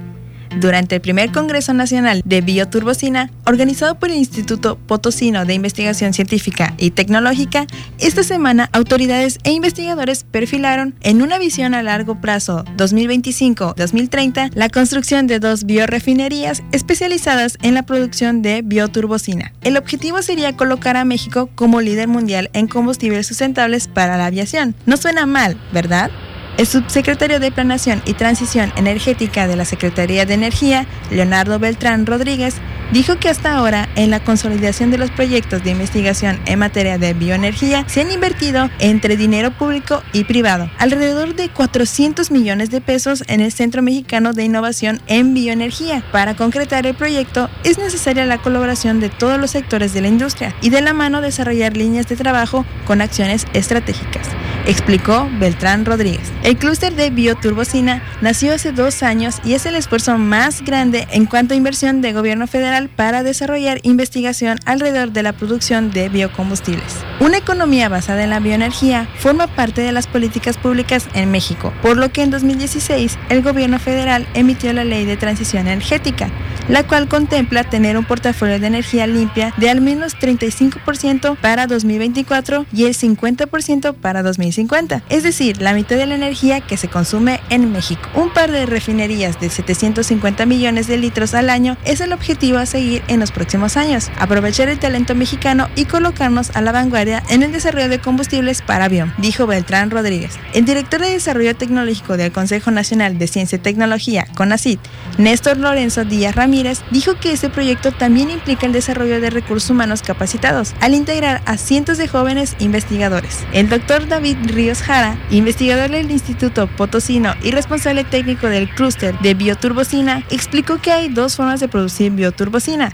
[0.61, 6.75] Durante el primer Congreso Nacional de Bioturbocina, organizado por el Instituto Potosino de Investigación Científica
[6.79, 7.67] y Tecnológica,
[7.99, 15.27] esta semana autoridades e investigadores perfilaron en una visión a largo plazo 2025-2030 la construcción
[15.27, 19.53] de dos biorefinerías especializadas en la producción de bioturbocina.
[19.61, 24.75] El objetivo sería colocar a México como líder mundial en combustibles sustentables para la aviación.
[24.87, 26.11] No suena mal, ¿verdad?
[26.59, 32.55] El subsecretario de Planación y Transición Energética de la Secretaría de Energía, Leonardo Beltrán Rodríguez,
[32.93, 37.15] dijo que hasta ahora en la consolidación de los proyectos de investigación en materia de
[37.15, 43.25] bioenergía se han invertido entre dinero público y privado alrededor de 400 millones de pesos
[43.29, 46.03] en el Centro Mexicano de Innovación en Bioenergía.
[46.13, 50.55] Para concretar el proyecto es necesaria la colaboración de todos los sectores de la industria
[50.61, 54.29] y de la mano desarrollar líneas de trabajo con acciones estratégicas
[54.67, 56.33] explicó Beltrán Rodríguez.
[56.43, 61.27] El clúster de bioturbocina nació hace dos años y es el esfuerzo más grande en
[61.27, 66.97] cuanto a inversión de gobierno federal para desarrollar investigación alrededor de la producción de biocombustibles.
[67.19, 71.97] Una economía basada en la bioenergía forma parte de las políticas públicas en México, por
[71.97, 76.31] lo que en 2016 el gobierno federal emitió la Ley de Transición Energética,
[76.69, 82.67] la cual contempla tener un portafolio de energía limpia de al menos 35% para 2024
[82.73, 87.41] y el 50% para 2050, es decir, la mitad de la energía que se consume
[87.51, 88.09] en México.
[88.15, 93.03] Un par de refinerías de 750 millones de litros al año es el objetivo seguir
[93.09, 97.53] en los próximos años, aprovechar el talento mexicano y colocarnos a la vanguardia en el
[97.53, 100.39] desarrollo de combustibles para avión, dijo Beltrán Rodríguez.
[100.53, 104.81] El director de Desarrollo Tecnológico del Consejo Nacional de Ciencia y Tecnología, CONACIT,
[105.19, 110.03] Néstor Lorenzo Díaz Ramírez, dijo que este proyecto también implica el desarrollo de recursos humanos
[110.03, 113.41] capacitados, al integrar a cientos de jóvenes investigadores.
[113.53, 119.35] El doctor David Ríos Jara, investigador del Instituto Potosino y responsable técnico del clúster de
[119.35, 122.47] bioturbocina, explicó que hay dos formas de producir bioturbocina,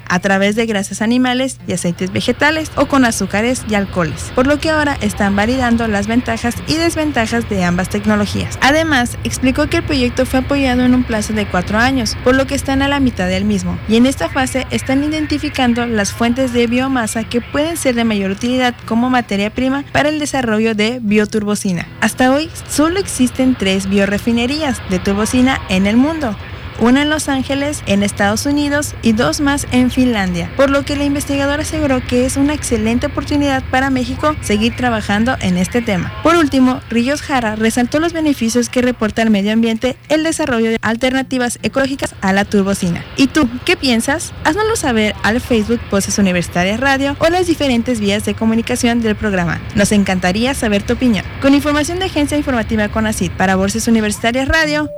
[0.08, 3.82] a través de grasas animales y aceites vegetales o con azúcares y alcohol.
[3.82, 8.58] alcoholes, por lo que ahora están validando las ventajas y desventajas de ambas tecnologías.
[8.60, 12.46] Además, explicó que el proyecto fue apoyado en un plazo de cuatro años, por lo
[12.46, 16.52] que están a la mitad del mismo, y en esta fase están identificando las fuentes
[16.52, 20.98] de biomasa que pueden ser de mayor utilidad como materia prima para el desarrollo de
[21.02, 21.86] bioturbocina.
[22.00, 26.36] Hasta hoy solo existen tres biorefinerías de turbocina en el mundo,
[26.82, 30.96] una en Los Ángeles, en Estados Unidos y dos más en Finlandia, por lo que
[30.96, 36.12] la investigadora aseguró que es una excelente oportunidad para México seguir trabajando en este tema.
[36.24, 40.78] Por último, Ríos Jara resaltó los beneficios que reporta al medio ambiente el desarrollo de
[40.82, 43.04] alternativas ecológicas a la turbocina.
[43.16, 44.32] ¿Y tú, qué piensas?
[44.42, 49.60] Haznoslo saber al Facebook Voces Universitarias Radio o las diferentes vías de comunicación del programa.
[49.76, 51.24] Nos encantaría saber tu opinión.
[51.40, 54.90] Con información de Agencia Informativa CONACID para Voces Universitarias Radio,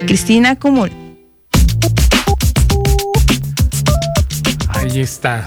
[0.00, 0.90] Cristina Cumul.
[4.68, 5.46] Ahí está.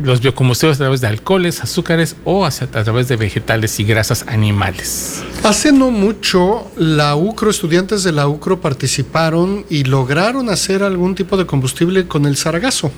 [0.00, 5.22] Los biocombustibles a través de alcoholes, azúcares o a través de vegetales y grasas animales.
[5.42, 11.36] Hace no mucho, la UCRO, estudiantes de la UCRO participaron y lograron hacer algún tipo
[11.36, 12.92] de combustible con el sargazo.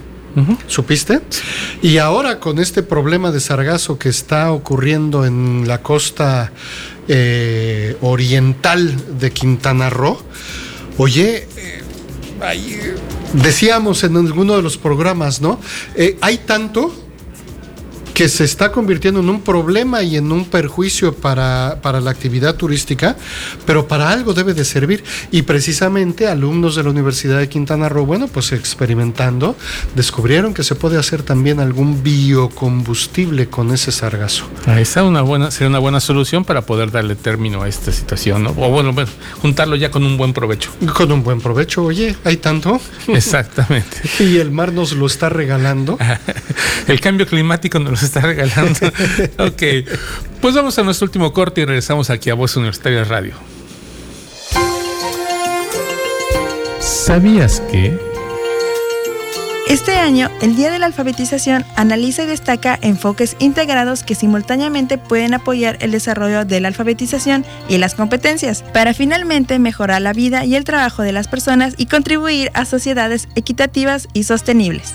[0.66, 1.20] ¿Supiste?
[1.82, 6.52] Y ahora con este problema de sargazo que está ocurriendo en la costa
[7.06, 10.18] eh, oriental de Quintana Roo,
[10.98, 11.82] oye, eh,
[12.42, 12.96] eh,
[13.32, 15.58] decíamos en alguno de los programas, ¿no?
[16.20, 17.01] hay tanto
[18.14, 23.16] que se está convirtiendo en un problema y en un perjuicio para, la actividad turística,
[23.66, 25.04] pero para algo debe de servir.
[25.30, 29.56] Y precisamente alumnos de la Universidad de Quintana Roo, bueno, pues experimentando,
[29.94, 34.44] descubrieron que se puede hacer también algún biocombustible con ese sargazo.
[34.66, 38.42] Ah, esa una buena, sería una buena solución para poder darle término a esta situación,
[38.44, 38.50] ¿no?
[38.50, 39.10] O bueno, bueno,
[39.40, 40.70] juntarlo ya con un buen provecho.
[40.94, 42.80] Con un buen provecho, oye, hay tanto.
[43.08, 44.02] Exactamente.
[44.20, 45.98] y el mar nos lo está regalando.
[46.86, 48.78] el cambio climático nos está regalando.
[49.38, 49.62] ok,
[50.40, 53.34] pues vamos a nuestro último corte y regresamos aquí a Voz Universitaria Radio.
[56.80, 58.12] ¿Sabías que...
[59.68, 65.32] Este año, el Día de la Alfabetización analiza y destaca enfoques integrados que simultáneamente pueden
[65.32, 70.56] apoyar el desarrollo de la alfabetización y las competencias, para finalmente mejorar la vida y
[70.56, 74.94] el trabajo de las personas y contribuir a sociedades equitativas y sostenibles.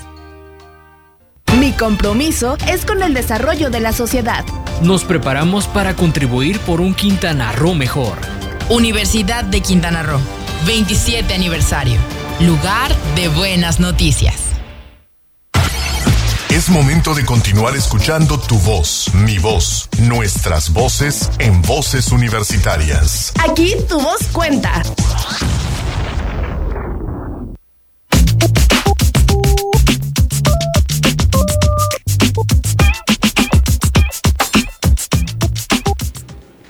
[1.56, 4.44] Mi compromiso es con el desarrollo de la sociedad.
[4.82, 8.18] Nos preparamos para contribuir por un Quintana Roo mejor.
[8.68, 10.20] Universidad de Quintana Roo,
[10.66, 11.96] 27 aniversario.
[12.40, 14.34] Lugar de buenas noticias.
[16.50, 23.32] Es momento de continuar escuchando tu voz, mi voz, nuestras voces en voces universitarias.
[23.48, 24.82] Aquí tu voz cuenta.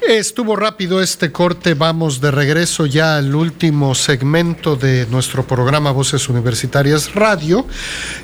[0.09, 6.31] Estuvo rápido este corte, vamos de regreso ya al último segmento de nuestro programa Voces
[6.31, 7.67] Universitarias Radio,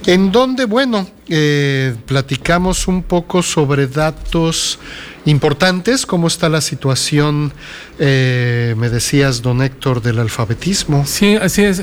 [0.06, 4.78] en donde, bueno, eh, platicamos un poco sobre datos
[5.24, 6.04] importantes.
[6.04, 7.52] ¿Cómo está la situación,
[7.98, 11.06] eh, me decías, don Héctor, del alfabetismo?
[11.06, 11.82] Sí, así es.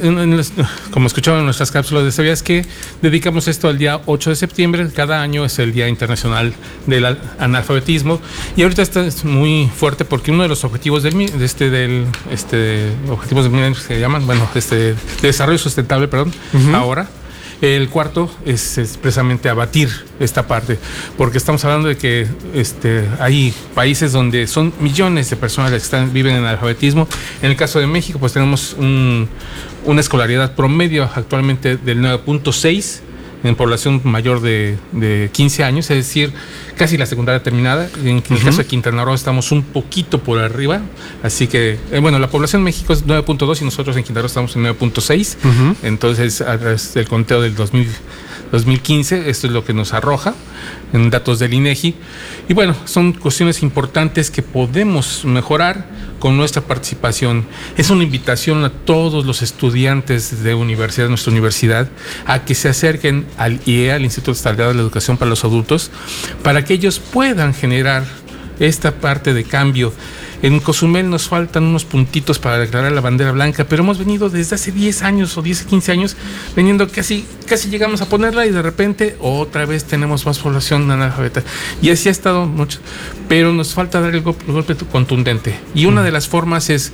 [0.92, 2.66] como escuchaban en nuestras cápsulas de sabías que
[3.02, 4.88] dedicamos esto al día 8 de septiembre.
[4.94, 6.54] Cada año es el Día Internacional
[6.86, 8.22] del Analfabetismo.
[8.56, 12.92] Y ahorita está muy fuerte porque uno de los objetivos del, de este, del este,
[13.10, 16.32] objetivos del milenio que se llaman, bueno, este, de desarrollo sustentable, perdón,
[16.74, 17.10] ahora
[17.62, 19.90] el cuarto es expresamente abatir
[20.20, 20.80] esta parte,
[21.18, 26.12] porque estamos hablando de que este, hay países donde son millones de personas que están,
[26.12, 27.08] viven en alfabetismo.
[27.42, 33.02] En el caso de México, pues tenemos una escolaridad promedio actualmente del 9.6
[33.44, 36.32] en población mayor de, 15 años, es decir,
[36.82, 37.88] casi la secundaria terminada.
[38.04, 40.82] En, el caso de Quintana Roo estamos un poquito por arriba,
[41.22, 44.28] así que, eh, bueno, la población en México es 9.2 y nosotros en Quintana Roo
[44.28, 45.38] estamos en 9.6,
[45.84, 46.44] entonces
[46.96, 47.88] el conteo del 2000
[48.52, 49.30] 2015.
[49.30, 50.36] Esto es lo que nos arroja
[50.94, 51.96] en datos del INEGI.
[52.50, 55.88] Y bueno, son cuestiones importantes que podemos mejorar
[56.20, 57.46] con nuestra participación.
[57.78, 61.90] Es una invitación a todos los estudiantes de universidad, nuestra universidad,
[62.28, 65.90] a que se acerquen al IEA, al Instituto Estatal de la Educación para los Adultos,
[66.44, 68.04] para que ellos puedan generar
[68.60, 69.94] esta parte de cambio
[70.42, 74.56] en Cozumel nos faltan unos puntitos para declarar la bandera blanca, pero hemos venido desde
[74.56, 76.18] hace 10 años o 10, 15 años,
[76.56, 81.44] veniendo casi, casi llegamos a ponerla y de repente otra vez tenemos más población analfabeta.
[81.82, 82.80] Y así ha estado mucho,
[83.28, 85.60] pero nos falta dar el golpe, contundente.
[85.76, 86.92] Y una de las formas es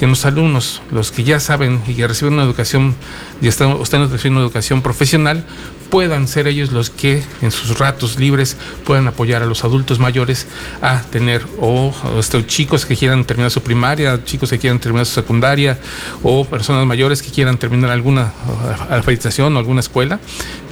[0.00, 2.94] que los alumnos, los que ya saben y que reciben una educación
[3.40, 5.44] y están, están recibiendo educación profesional,
[5.90, 10.46] puedan ser ellos los que en sus ratos libres puedan apoyar a los adultos mayores
[10.82, 15.14] a tener o, estos chicos que quieran terminar su primaria, chicos que quieran terminar su
[15.14, 15.78] secundaria
[16.22, 20.20] o personas mayores que quieran terminar alguna uh, alfabetización o alguna escuela,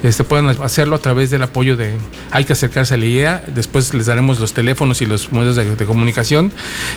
[0.06, 1.94] este, puedan hacerlo a través del apoyo de
[2.30, 5.86] hay que acercarse a la IEA, después les daremos los teléfonos y los medios de,
[5.86, 6.52] comunicación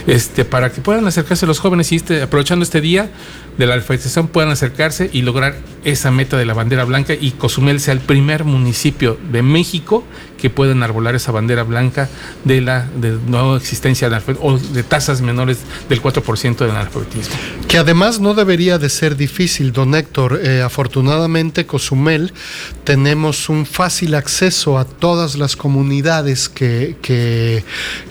[0.07, 3.09] este, para que puedan acercarse los jóvenes y este, aprovechando este día
[3.57, 7.79] de la alfabetización puedan acercarse y lograr esa meta de la bandera blanca y Cozumel
[7.79, 10.03] sea el primer municipio de México
[10.39, 12.09] que pueda enarbolar esa bandera blanca
[12.45, 17.35] de la de no existencia de, o de tasas menores del 4% del analfabetismo.
[17.67, 20.39] Que además no debería de ser difícil, don Héctor.
[20.41, 22.33] Eh, afortunadamente, Cozumel
[22.99, 27.63] tenemos un fácil acceso a todas las comunidades que, que,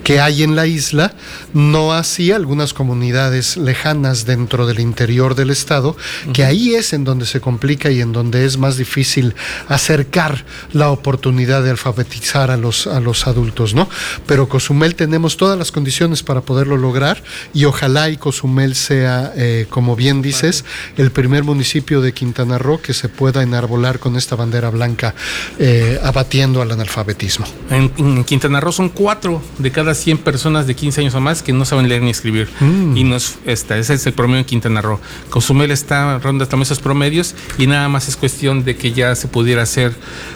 [0.03, 1.13] que hay en la isla,
[1.53, 5.95] no así algunas comunidades lejanas dentro del interior del estado,
[6.33, 9.35] que ahí es en donde se complica y en donde es más difícil
[9.67, 13.87] acercar la oportunidad de alfabetizar a los, a los adultos, ¿no?
[14.25, 17.21] Pero Cozumel tenemos todas las condiciones para poderlo lograr
[17.53, 20.65] y ojalá y Cozumel sea, eh, como bien dices,
[20.97, 25.15] el primer municipio de Quintana Roo que se pueda enarbolar con esta bandera blanca
[25.57, 27.45] eh, abatiendo al analfabetismo.
[27.69, 31.53] En, Quintana Roo son cuatro de cada 100 personas de 15 años o más que
[31.53, 32.49] no saben leer ni escribir.
[32.59, 32.97] Mm.
[32.97, 34.99] Y nos, esta, ese es el promedio en Quintana Roo.
[35.29, 39.27] Cozumel está ronda también esos promedios y nada más es cuestión de que ya se
[39.27, 39.93] pudiera hacer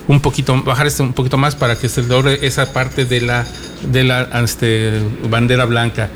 [0.08, 3.46] un poquito, bajar este un poquito más para que se logre esa parte de la,
[3.92, 6.10] de la este, bandera blanca.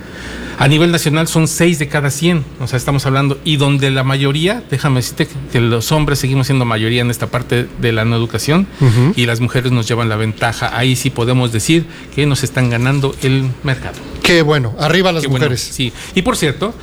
[0.59, 4.03] A nivel nacional son 6 de cada 100, o sea, estamos hablando, y donde la
[4.03, 8.15] mayoría, déjame decirte que los hombres seguimos siendo mayoría en esta parte de la no
[8.15, 8.67] educación
[9.15, 10.75] y las mujeres nos llevan la ventaja.
[10.75, 11.85] Ahí sí podemos decir
[12.15, 13.97] que nos están ganando el mercado.
[14.23, 15.61] Qué bueno, arriba las mujeres.
[15.61, 16.73] sí, y por cierto,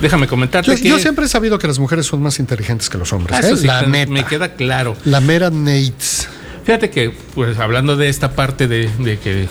[0.00, 0.88] déjame comentarte yo, que.
[0.88, 3.44] Yo siempre he sabido que las mujeres son más inteligentes que los hombres.
[3.44, 3.66] ¿eh?
[3.66, 4.96] la me queda claro.
[5.04, 6.28] La mera Nates.
[6.64, 9.48] Fíjate que, pues hablando de esta parte de, de que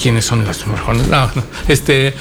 [0.00, 1.08] quiénes son las mejores.
[1.08, 1.44] No, no.
[1.68, 2.14] Este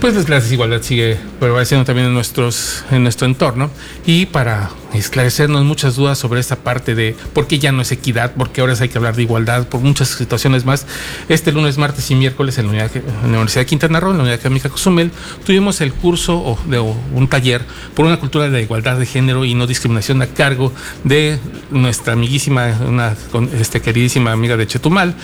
[0.00, 3.70] pues la desigualdad sigue prevaleciendo también en, nuestros, en nuestro entorno.
[4.06, 8.34] Y para esclarecernos muchas dudas sobre esta parte de por qué ya no es equidad,
[8.34, 10.86] por qué ahora hay que hablar de igualdad, por muchas situaciones más,
[11.28, 12.90] este lunes, martes y miércoles en la,
[13.24, 15.10] Universidad de Quintana Roo, en la Unidad Académica Cozumel,
[15.44, 17.62] tuvimos el curso o, de un taller
[17.94, 20.72] por una cultura de la igualdad de género y no discriminación a cargo
[21.04, 21.38] de
[21.70, 23.16] nuestra amiguísima, una
[23.58, 25.14] este, queridísima amiga de Chetumal,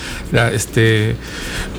[0.53, 1.17] este,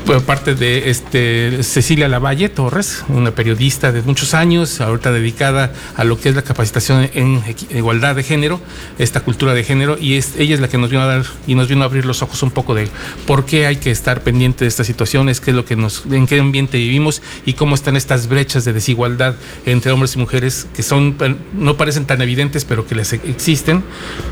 [0.06, 6.04] por parte de este, Cecilia Lavalle Torres, una periodista de muchos años, ahorita dedicada a
[6.04, 7.42] lo que es la capacitación en
[7.78, 8.60] igualdad de género,
[8.98, 11.56] esta cultura de género, y es, ella es la que nos vino a dar y
[11.56, 12.90] nos vino a abrir los ojos un poco de
[13.26, 16.28] por qué hay que estar pendiente de estas situaciones, qué es lo que nos, en
[16.28, 20.84] qué ambiente vivimos y cómo están estas brechas de desigualdad entre hombres y mujeres que
[20.84, 21.18] son
[21.54, 23.84] no parecen tan evidentes, pero que les existen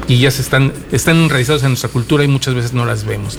[0.08, 3.38] y ya se están están enraizados en nuestra cultura y muchas veces no las vemos.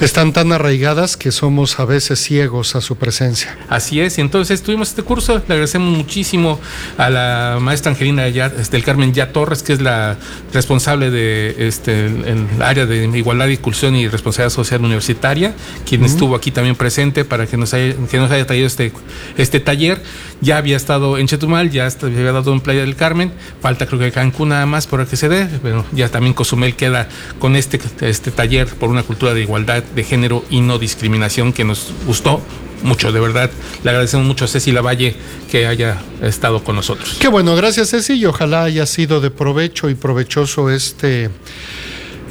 [0.00, 3.56] Están tan arraigadas que somos a veces ciegos a su presencia.
[3.68, 6.60] Así es, y entonces tuvimos este curso, le agradecemos muchísimo
[6.98, 10.16] a la maestra Angelina ya, este, Carmen Ya Torres, que es la
[10.52, 15.54] responsable de este el, área de igualdad, inclusión y responsabilidad social universitaria,
[15.86, 18.92] quien estuvo aquí también presente para que nos haya, que nos haya traído este,
[19.36, 20.02] este taller.
[20.40, 24.10] Ya había estado en Chetumal, ya había dado en Playa del Carmen, falta creo que
[24.10, 27.08] Cancún nada más por que se dé, pero ya también Cozumel queda
[27.38, 31.64] con este, este taller por una cultura de igualdad de género y no discriminación que
[31.64, 32.42] nos gustó
[32.82, 33.50] mucho, de verdad.
[33.82, 35.14] Le agradecemos mucho a Ceci Lavalle
[35.50, 37.16] que haya estado con nosotros.
[37.20, 41.30] Qué bueno, gracias Ceci y ojalá haya sido de provecho y provechoso este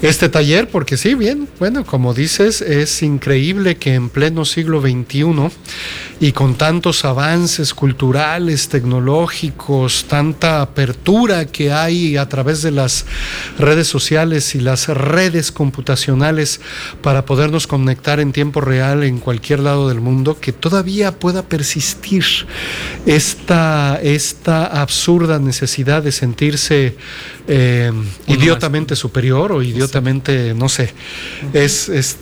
[0.02, 5.52] este taller, porque sí, bien, bueno, como dices, es increíble que en pleno siglo XXI
[6.20, 13.06] y con tantos avances culturales, tecnológicos, tanta apertura que hay a través de las
[13.60, 16.62] redes sociales y las redes computacionales
[17.04, 22.26] para podernos conectar en tiempo real en cualquier lado del mundo, que todavía pueda persistir
[23.06, 26.96] esta, esta absurda necesidad de sentirse
[27.48, 27.92] eh,
[28.28, 29.91] idiotamente superior o idiotamente,
[30.56, 30.94] no sé.
[31.54, 32.18] Es, es,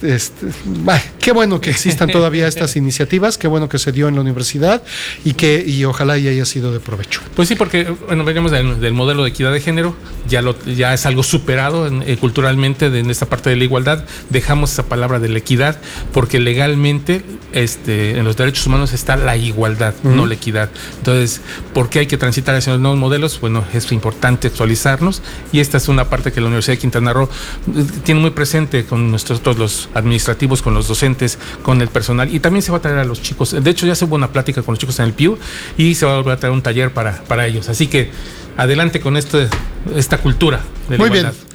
[1.29, 4.81] qué bueno que existan todavía estas iniciativas, qué bueno que se dio en la universidad
[5.23, 7.21] y que y ojalá y haya sido de provecho.
[7.35, 9.95] Pues sí, porque bueno, venimos del, modelo de equidad de género,
[10.27, 14.05] ya, lo, ya es algo superado eh, culturalmente en esta parte de la igualdad.
[14.31, 15.79] Dejamos esa palabra de la equidad
[16.13, 20.71] porque legalmente este, en los derechos humanos está la igualdad, no la equidad.
[20.97, 21.41] Entonces,
[21.75, 23.39] ¿por qué hay que transitar hacia los nuevos modelos?
[23.39, 25.21] Bueno, es importante actualizarnos
[25.51, 27.29] y esta es una parte que la Universidad de Quintana Roo
[27.75, 31.18] eh, tiene muy presente con nosotros los administrativos, con los docentes
[31.63, 33.51] con el personal y también se va a traer a los chicos.
[33.61, 35.37] De hecho, ya se hubo una plática con los chicos en el PIU
[35.77, 37.69] y se va a volver a traer un taller para, para ellos.
[37.69, 38.09] Así que
[38.57, 39.47] adelante con este,
[39.95, 41.33] esta cultura de la Muy igualdad.
[41.33, 41.48] bien.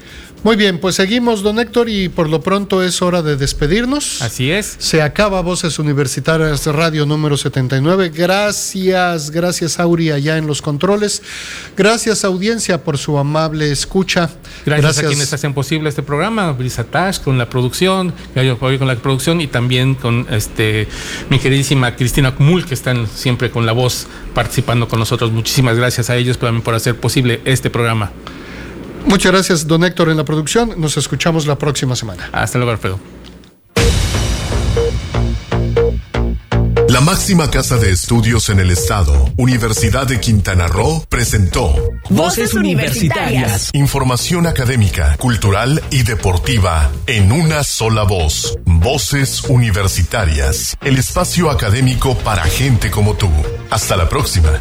[0.44, 4.20] Muy bien, pues seguimos, don Héctor, y por lo pronto es hora de despedirnos.
[4.20, 4.76] Así es.
[4.78, 8.10] Se acaba Voces Universitarias Radio número 79.
[8.14, 11.22] Gracias, gracias Auri allá en los controles.
[11.78, 14.28] Gracias audiencia por su amable escucha.
[14.66, 18.88] Gracias, a quienes hacen posible este programa, Brisa Tash con la producción, Gallo Pablo con
[18.88, 20.86] la producción y también con este
[21.30, 25.32] mi queridísima Cristina Cumul, que están siempre con la voz participando con nosotros.
[25.32, 28.12] Muchísimas gracias a ellos también por hacer posible este programa.
[29.06, 30.74] Muchas gracias, don Héctor, en la producción.
[30.76, 32.28] Nos escuchamos la próxima semana.
[32.32, 32.98] Hasta luego, Alfredo.
[36.94, 41.74] La máxima casa de estudios en el estado, Universidad de Quintana Roo, presentó
[42.08, 43.70] Voces Universitarias.
[43.72, 48.56] Información académica, cultural y deportiva en una sola voz.
[48.64, 53.28] Voces Universitarias, el espacio académico para gente como tú.
[53.70, 54.60] Hasta la próxima.